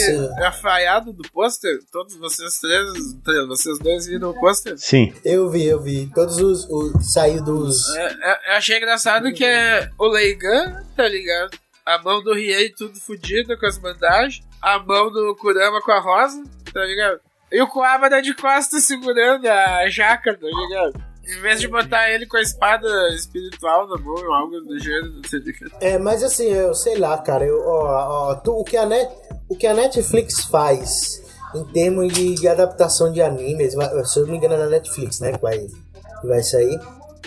[0.44, 1.78] afaiado do pôster?
[1.92, 2.88] Todos vocês três,
[3.24, 4.74] três, vocês dois viram o pôster?
[4.78, 5.12] Sim.
[5.24, 6.10] Eu vi, eu vi.
[6.14, 6.64] Todos os.
[6.70, 7.88] os saiu dos.
[7.96, 11.50] É, é, eu achei engraçado que é o Leigan, tá ligado?
[11.94, 14.44] A mão do Riei tudo fodido com as bandagens.
[14.62, 17.20] A mão do Kurama com a rosa, tá ligado?
[17.50, 21.02] E o Kuwabara de costas segurando a jaca, tá ligado?
[21.26, 25.20] Em vez de botar ele com a espada espiritual na mão ou algo do gênero,
[25.22, 25.72] tá ligado?
[25.80, 27.44] É, mas assim, eu sei lá, cara.
[27.44, 29.10] Eu, ó, ó, tu- o, que a Net,
[29.48, 31.22] o que a Netflix faz
[31.54, 35.20] em termos de, de adaptação de animes, se eu não me engano é na Netflix,
[35.20, 35.32] né?
[35.32, 36.78] Que vai, que vai sair.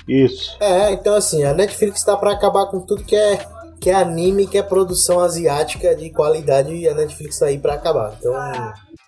[0.07, 0.57] Isso.
[0.61, 3.45] É, então assim, a Netflix tá pra acabar com tudo que é,
[3.83, 7.73] que é anime, que é produção asiática de qualidade e a Netflix tá aí pra
[7.73, 8.15] acabar.
[8.17, 8.33] Então,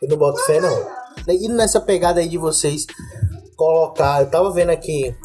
[0.01, 0.85] eu não boto fé não.
[1.29, 2.85] E nessa pegada aí de vocês
[3.55, 5.15] colocar, eu tava vendo aqui,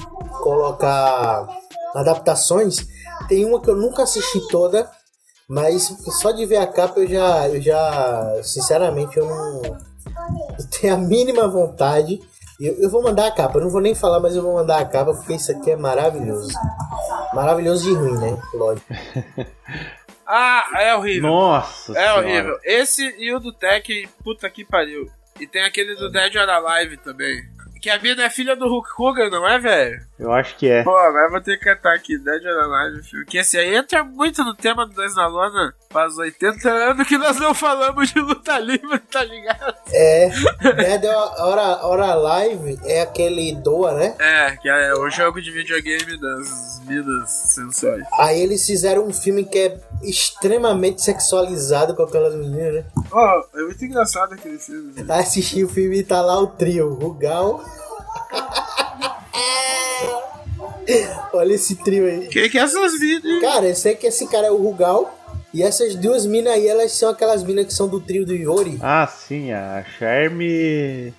[0.41, 1.49] colocar
[1.97, 2.87] adaptações,
[3.29, 4.89] tem uma que eu nunca assisti toda,
[5.49, 10.95] mas só de ver a capa eu já, eu já sinceramente, eu não eu tenho
[10.95, 12.21] a mínima vontade.
[12.61, 14.79] Eu, eu vou mandar a capa, eu não vou nem falar, mas eu vou mandar
[14.81, 16.53] a capa porque isso aqui é maravilhoso.
[17.35, 18.41] Maravilhoso de ruim, né?
[18.55, 18.87] Lógico.
[20.33, 21.29] Ah, é horrível.
[21.29, 22.21] Nossa É senhora.
[22.25, 22.59] horrível.
[22.63, 25.11] Esse e o do Tech, puta que pariu.
[25.41, 27.43] E tem aquele do Dead or Alive também.
[27.83, 30.01] Que a mina é filha do Hulk Hogan, não é, velho?
[30.21, 30.83] Eu acho que é.
[30.85, 33.25] Pô, agora eu vou ter que cantar aqui, Dead or Alive, filme.
[33.25, 35.73] Que esse aí entra muito no tema do Dois na Lona.
[35.91, 39.75] Faz 80 anos que nós não falamos de luta livre, tá ligado?
[39.93, 40.29] É,
[40.77, 44.15] Dead Hora, Hora Live é aquele Doa, né?
[44.19, 48.05] É, que é o jogo de videogame das minas sensuais.
[48.19, 52.85] Aí eles fizeram um filme que é extremamente sexualizado com aquelas meninas, né?
[53.11, 54.93] Oh, é muito engraçado aquele filme.
[54.93, 55.13] velho.
[55.13, 57.65] Aí assisti o filme e tá lá o trio, o Gal.
[61.33, 62.29] Olha esse trio aí.
[62.29, 63.41] Quem que é essas minas?
[63.41, 65.17] Cara, eu sei que esse cara é o Rugal.
[65.53, 68.79] E essas duas minas aí, elas são aquelas minas que são do trio do Yori.
[68.81, 71.13] Ah, sim, a Charme.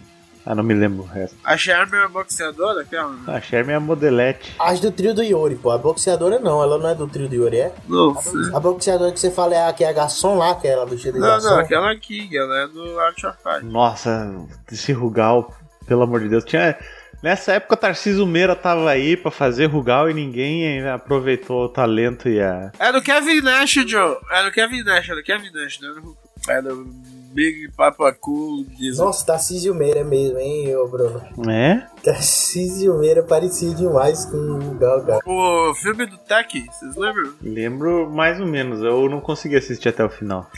[0.46, 1.36] Ah, não me lembro o resto.
[1.44, 3.14] A Charme é uma boxeadora, aquela?
[3.28, 4.56] A Charme é a modelete.
[4.58, 5.70] As do trio do Yori, pô.
[5.70, 7.74] A boxeadora não, ela não é do trio do Yori, é?
[7.88, 8.32] Não, sei.
[8.54, 10.86] A boxeadora que você fala é a que é a garçom lá, que é ela
[10.86, 11.50] vestida de Não, garçom.
[11.50, 13.66] não, aquela King, ela é do Art of Fight.
[13.66, 14.34] Nossa,
[14.72, 15.54] esse Rugal,
[15.86, 16.44] pelo amor de Deus.
[16.46, 16.76] Tinha.
[17.22, 22.28] Nessa época, o Tarcísio Meira tava aí pra fazer Rugal e ninguém aproveitou o talento
[22.28, 22.72] e a.
[22.80, 24.18] É do Kevin Nash, Joe.
[24.32, 26.20] É do Kevin Nash, é do Kevin Nash, não é do Hulk.
[26.50, 29.06] É do Big Papa Cool Diesel.
[29.06, 31.22] Nossa, Tarcísio Meira mesmo, hein, ô Bruno?
[31.50, 31.86] É?
[32.04, 35.20] Tarcísio Meira parecia demais com o Rugal, cara.
[35.26, 37.34] O filme do Tech, vocês lembram?
[37.42, 38.82] Lembro mais ou menos.
[38.82, 40.50] Eu não consegui assistir até o final.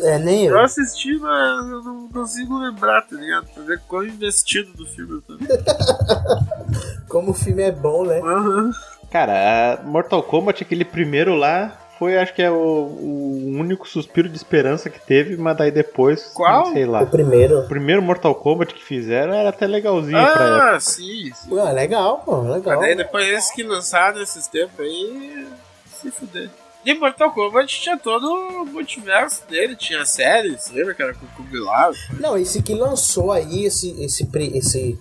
[0.00, 0.54] É, nem eu.
[0.54, 3.46] Eu assisti, mas eu não consigo lembrar, tá ligado?
[3.54, 5.38] Pra ver quão investido do filme eu tô.
[7.08, 8.20] Como o filme é bom, né?
[8.20, 8.70] Aham.
[9.10, 14.36] Cara, Mortal Kombat, aquele primeiro lá, foi acho que é o, o único suspiro de
[14.36, 16.24] esperança que teve, mas daí depois.
[16.34, 16.66] Qual?
[16.72, 17.02] Sei lá.
[17.02, 17.60] O primeiro.
[17.60, 20.70] O primeiro Mortal Kombat que fizeram era até legalzinho pra época.
[20.76, 21.58] Ah, sim, sim.
[21.58, 22.80] Ah, legal, pô, Mas legal.
[22.80, 25.46] daí depois esse que lançaram esses tempos aí.
[25.86, 26.50] Se fuder.
[26.84, 31.28] E Mortal Kombat tinha todo o multiverso dele, tinha séries, lembra que era com o
[31.30, 31.92] Kung Lao?
[32.20, 34.98] Não, esse que lançou aí, esse, esse, esse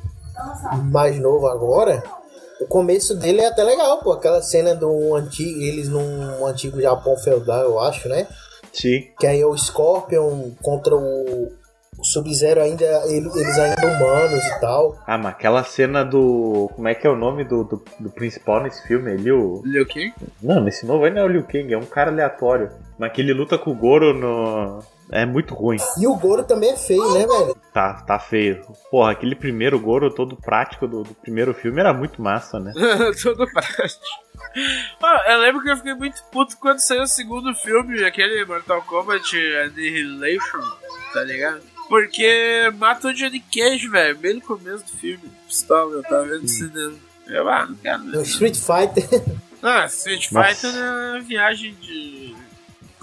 [0.86, 2.02] mais novo agora,
[2.74, 4.12] começo dele é até legal, pô.
[4.14, 8.28] Aquela cena do antigo, eles num antigo Japão feudal, eu acho, né?
[8.74, 9.04] Sim.
[9.20, 11.52] Que aí é o Scorpion contra o,
[12.00, 14.98] o Sub-Zero ainda, ele- eles ainda humanos e tal.
[15.06, 16.70] Ah, mas aquela cena do.
[16.76, 19.32] Como é que é o nome do, do, do principal nesse filme ali?
[19.32, 19.62] O...
[19.64, 20.12] Liu Kang?
[20.42, 22.72] Não, nesse novo aí não é o Liu Kang, é um cara aleatório.
[22.98, 24.80] Mas que ele luta com o Goro no.
[25.14, 25.78] É muito ruim.
[26.00, 27.56] E o Goro também é feio, né, velho?
[27.72, 28.66] Tá, tá feio.
[28.90, 32.74] Porra, aquele primeiro Goro todo prático do, do primeiro filme era muito massa, né?
[33.22, 34.02] todo prático.
[35.04, 38.82] Ah, eu lembro que eu fiquei muito puto quando saiu o segundo filme, aquele Mortal
[38.82, 40.62] Kombat Annihilation,
[41.14, 41.62] tá ligado?
[41.88, 45.32] Porque mata o Johnny Cage, velho, bem no começo do filme.
[45.48, 46.96] Pistola, eu tava vendo cinema.
[47.28, 48.22] Eu, ah, não quero No ver.
[48.24, 49.24] Street Fighter.
[49.62, 50.56] Ah, Street Nossa.
[50.56, 52.36] Fighter é viagem de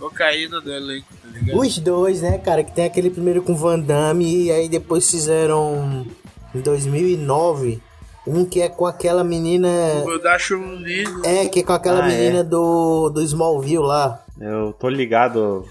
[0.00, 1.58] cocaína do elenco, tá ligado?
[1.60, 2.64] Os dois, né, cara?
[2.64, 6.06] Que tem aquele primeiro com Van Damme e aí depois fizeram
[6.54, 7.80] em 2009
[8.26, 9.68] um que é com aquela menina.
[10.04, 11.04] O da Chun-Li.
[11.24, 14.22] É, que é com aquela Ah, menina do, do Smallville lá.
[14.40, 15.64] Eu tô ligado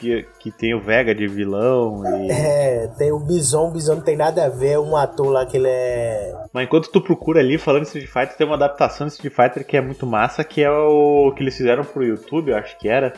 [0.00, 2.30] que, que tem o Vega de vilão e.
[2.32, 5.44] É, tem o Bison, o Bison não tem nada a ver, é um ator lá
[5.44, 6.34] que ele é.
[6.52, 9.66] Mas enquanto tu procura ali, falando de Street Fighter, tem uma adaptação de Street Fighter
[9.66, 12.88] que é muito massa, que é o que eles fizeram pro YouTube, eu acho que
[12.88, 13.12] era.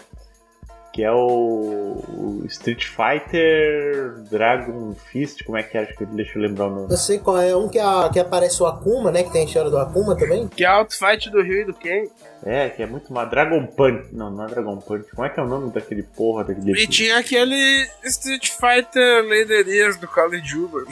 [0.92, 5.82] Que é o, o Street Fighter Dragon Fist, como é que é?
[5.82, 6.92] Acho que deixa eu lembrar o nome.
[6.92, 7.56] Eu sei qual é.
[7.56, 9.22] Um que, a- que aparece o Akuma, né?
[9.22, 10.46] Que tem a história do Akuma também.
[10.48, 12.04] Que é Outfight do Rio e do Ken.
[12.44, 14.08] É, que é muito uma Dragon Punch.
[14.12, 15.08] Não, não é Dragon Punch.
[15.14, 19.96] Como é que é o nome daquele porra daquele E tinha aquele Street Fighter Leiderias
[19.96, 20.90] do Call of Duty.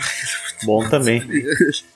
[0.65, 1.23] Bom também.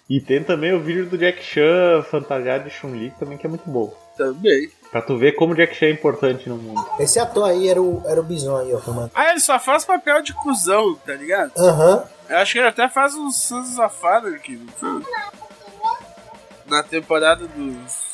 [0.06, 3.64] E tem também o vídeo do Jack Chan fantasiado de Chun-Li também que é muito
[3.66, 3.90] bom.
[4.18, 4.68] Também.
[4.94, 6.80] Pra tu ver como o Jack Chan é importante no mundo.
[7.00, 9.10] Esse ator aí era o, era o Bison aí, ó, comando.
[9.12, 11.50] Ah, ele só faz papel de cuzão, tá ligado?
[11.58, 12.04] Aham.
[12.28, 15.02] Eu acho que ele até faz uns of Father aqui, não foi?
[16.66, 18.04] Na temporada dos.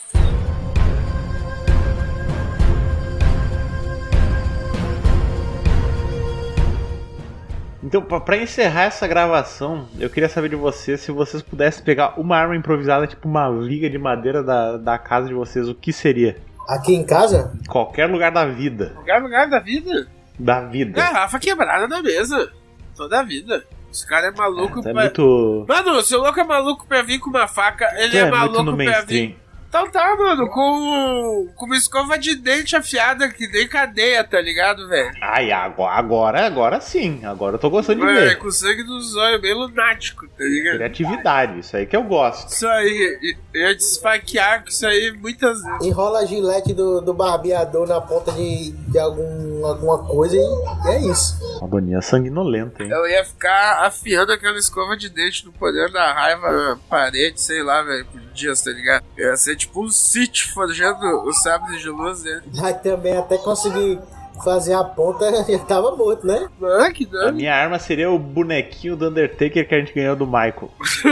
[7.82, 12.18] Então, pra, pra encerrar essa gravação, eu queria saber de vocês se vocês pudessem pegar
[12.18, 15.92] uma arma improvisada, tipo uma liga de madeira da, da casa de vocês, o que
[15.92, 16.48] seria?
[16.70, 17.52] Aqui em casa?
[17.68, 18.92] Qualquer lugar da vida.
[18.94, 20.06] Qualquer lugar da vida?
[20.38, 20.92] Da vida.
[20.92, 22.50] Garrafa quebrada na mesa.
[22.96, 23.64] Toda a vida.
[23.92, 25.02] Esse cara é maluco É, tá pra.
[25.02, 25.66] muito.
[25.68, 28.76] Mano, se o louco é maluco pra vir com uma faca, ele é, é maluco
[28.76, 29.36] pra vir.
[29.70, 34.88] Então tá, mano, com, com uma escova de dente afiada que nem cadeia, tá ligado,
[34.88, 35.12] velho?
[35.22, 37.24] Ai, agora, agora, agora sim.
[37.24, 38.38] Agora eu tô gostando de Mano, é ver.
[38.38, 40.74] com sangue dos olhos, bem lunático, tá ligado?
[40.74, 42.48] Criatividade, isso aí que eu gosto.
[42.50, 45.86] Isso aí, eu ia te esfaquear com isso aí muitas vezes.
[45.86, 50.88] Enrola a gilete do, do barbeador na ponta de, de algum, alguma coisa e, e
[50.88, 51.38] é isso.
[51.60, 52.90] Uma boninha sanguinolenta, hein?
[52.90, 57.62] Eu ia ficar afiando aquela escova de dente no poder da raiva na parede, sei
[57.62, 59.04] lá, velho, por dias, tá ligado?
[59.16, 62.42] Eu ia ser tipo um Sith forjando o sábio de luz dele.
[62.56, 63.98] Mas também até conseguir
[64.42, 66.48] fazer a ponta já tava morto, né?
[66.80, 67.32] Ah, que A dano.
[67.36, 70.70] minha arma seria o bonequinho do Undertaker que a gente ganhou do Michael.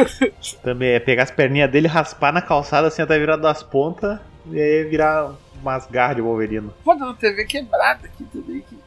[0.63, 4.19] Também é pegar as perninhas dele, raspar na calçada assim até virar das pontas
[4.51, 6.71] e aí virar umas garras de Wolverine.
[6.85, 8.78] Pô, uma TV quebrada aqui também, que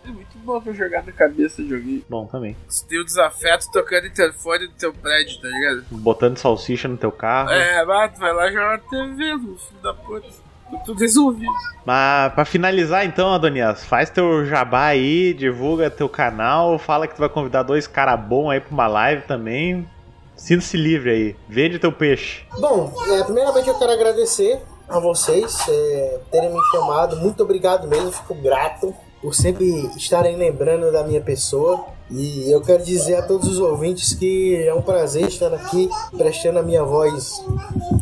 [0.41, 2.03] bom pra jogar na cabeça de alguém.
[2.09, 2.55] Bom, também.
[2.67, 5.85] Você tem o desafeto tocando interfone no teu prédio, tá ligado?
[5.91, 7.49] Botando salsicha no teu carro.
[7.51, 10.27] É, mas tu vai lá jogar na TV, no filho da puta.
[10.71, 11.51] Tá tudo resolvido.
[11.85, 17.19] Mas pra finalizar então, Adonias, faz teu jabá aí, divulga teu canal, fala que tu
[17.19, 19.87] vai convidar dois caras bons aí pra uma live também.
[20.35, 22.45] Sinta-se livre aí, vende teu peixe.
[22.59, 27.17] Bom, é, primeiramente eu quero agradecer a vocês é, terem me chamado.
[27.17, 31.86] Muito obrigado mesmo, fico grato por sempre estarem lembrando da minha pessoa.
[32.09, 36.59] E eu quero dizer a todos os ouvintes que é um prazer estar aqui prestando
[36.59, 37.41] a minha voz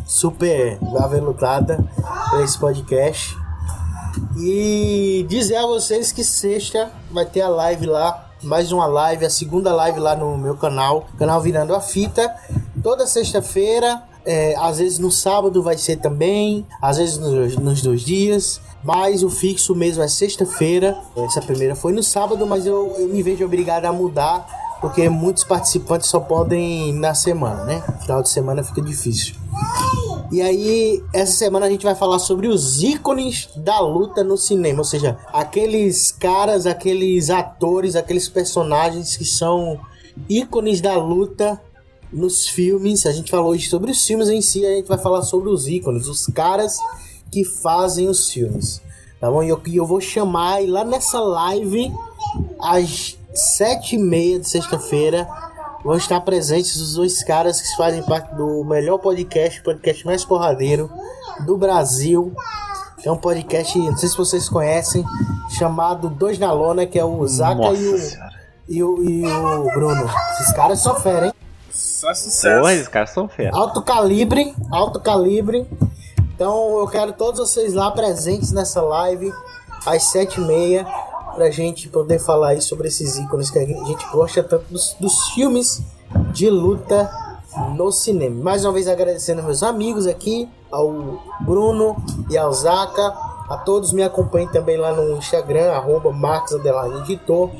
[0.06, 1.84] super aveludada
[2.30, 3.36] para esse podcast.
[4.36, 9.30] E dizer a vocês que sexta vai ter a live lá, mais uma live, a
[9.30, 12.34] segunda live lá no meu canal, canal Virando a Fita,
[12.82, 18.02] toda sexta-feira, é, às vezes no sábado vai ser também, às vezes nos, nos dois
[18.02, 20.96] dias, mas o fixo mesmo é sexta-feira.
[21.16, 24.46] Essa primeira foi no sábado, mas eu, eu me vejo obrigado a mudar,
[24.80, 27.82] porque muitos participantes só podem na semana, né?
[28.00, 29.34] Final de semana fica difícil.
[30.32, 34.78] E aí, essa semana a gente vai falar sobre os ícones da luta no cinema,
[34.78, 39.78] ou seja, aqueles caras, aqueles atores, aqueles personagens que são
[40.28, 41.60] ícones da luta
[42.12, 43.06] nos filmes.
[43.06, 45.66] A gente falou hoje sobre os filmes em si, a gente vai falar sobre os
[45.66, 46.78] ícones, os caras
[47.30, 48.82] que fazem os filmes.
[49.20, 49.42] Tá bom?
[49.42, 51.92] E eu, eu vou chamar e lá nessa live,
[52.60, 55.28] às sete e meia de sexta-feira,
[55.84, 60.90] vão estar presentes os dois caras que fazem parte do melhor podcast, podcast mais porradeiro
[61.44, 62.34] do Brasil.
[63.04, 65.04] É um podcast, não sei se vocês conhecem,
[65.50, 67.96] chamado Dois na Lona, que é o Zaca e o,
[68.68, 70.10] e, o, e o Bruno.
[70.32, 71.32] Esses caras são fera, hein?
[71.70, 72.60] Só sucesso.
[72.60, 73.50] Pô, esses caras são fera.
[73.54, 75.66] Alto calibre, alto calibre.
[76.40, 79.30] Então eu quero todos vocês lá presentes nessa live
[79.84, 80.86] às sete e meia
[81.34, 85.28] pra gente poder falar aí sobre esses ícones que a gente gosta tanto dos, dos
[85.34, 85.82] filmes
[86.32, 87.10] de luta
[87.76, 88.42] no cinema.
[88.42, 93.14] Mais uma vez agradecendo meus amigos aqui, ao Bruno e ao Zaca.
[93.50, 96.10] A todos me acompanhem também lá no Instagram, arroba
[97.02, 97.50] Editor.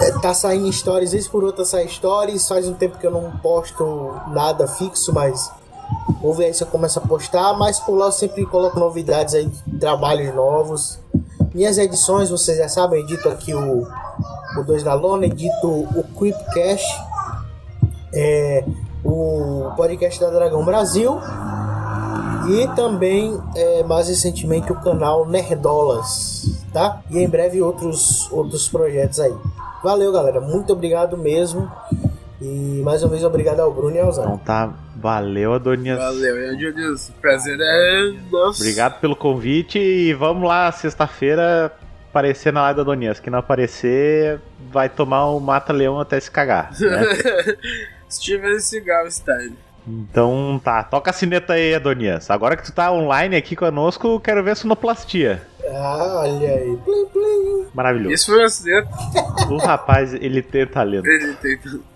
[0.00, 2.48] É, tá saindo stories, vez por outra sai stories.
[2.48, 5.52] Faz um tempo que eu não posto nada fixo, mas
[6.20, 7.54] vou ver aí se eu começo a postar.
[7.54, 10.98] Mas por lá eu sempre coloco novidades aí, trabalhos novos.
[11.54, 13.86] Minhas edições, vocês já sabem, edito aqui o,
[14.58, 16.86] o 2 da Lona, edito o Creepcast,
[18.12, 18.64] é,
[19.04, 21.20] o podcast da Dragão Brasil
[22.48, 27.00] e também, é, mais recentemente, o canal Nerdolas, tá?
[27.10, 29.34] E em breve outros, outros projetos aí.
[29.82, 30.40] Valeu, galera.
[30.40, 31.70] Muito obrigado mesmo.
[32.40, 34.22] E mais uma vez, obrigado ao Bruno e ao Zé.
[34.22, 34.74] Então tá,
[35.04, 35.98] valeu, Adonias.
[35.98, 37.10] Valeu, e.
[37.10, 38.62] O prazer é nosso.
[38.62, 41.70] Obrigado pelo convite e vamos lá, sexta-feira,
[42.08, 43.20] aparecer na live da Donias.
[43.20, 44.40] Quem não aparecer
[44.72, 46.72] vai tomar o mata-leão até se cagar.
[46.80, 47.02] Né?
[48.10, 49.54] Steven Seagal style.
[49.86, 52.30] então tá, toca a sineta aí, Adonias.
[52.30, 55.42] Agora que tu tá online aqui conosco, quero ver a sonoplastia.
[55.68, 56.78] Ah, olha aí.
[56.78, 57.66] Plim, plim.
[57.74, 58.14] Maravilhoso.
[58.14, 58.88] Isso foi um acidente.
[59.50, 61.06] O rapaz, ele tem talento.
[61.06, 61.58] Ele tem.
[61.66, 61.93] Não,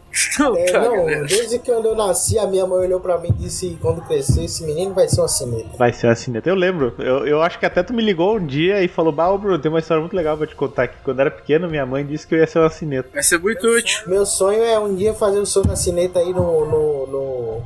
[0.57, 1.25] É, não, né?
[1.29, 4.65] desde que eu nasci, a minha mãe olhou pra mim e disse: quando crescer, esse
[4.65, 5.77] menino vai ser uma sineta.
[5.77, 6.49] Vai ser uma sineta.
[6.49, 6.95] Eu lembro.
[6.99, 9.71] Eu, eu acho que até tu me ligou um dia e falou: Bah, Bruno, tem
[9.71, 10.97] uma história muito legal pra te contar aqui.
[11.05, 13.09] Quando eu era pequeno, minha mãe disse que eu ia ser uma sineta.
[13.13, 14.01] Vai ser muito útil.
[14.07, 16.65] Meu sonho é um dia fazer o som da sineta aí no.
[16.65, 17.63] no, no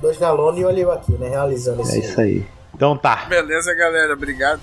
[0.00, 1.28] Dois Galone e olha eu aqui, né?
[1.28, 1.96] Realizando esse.
[1.96, 2.46] É isso aí.
[2.74, 3.24] Então tá.
[3.28, 4.12] Beleza, galera.
[4.12, 4.60] Obrigado.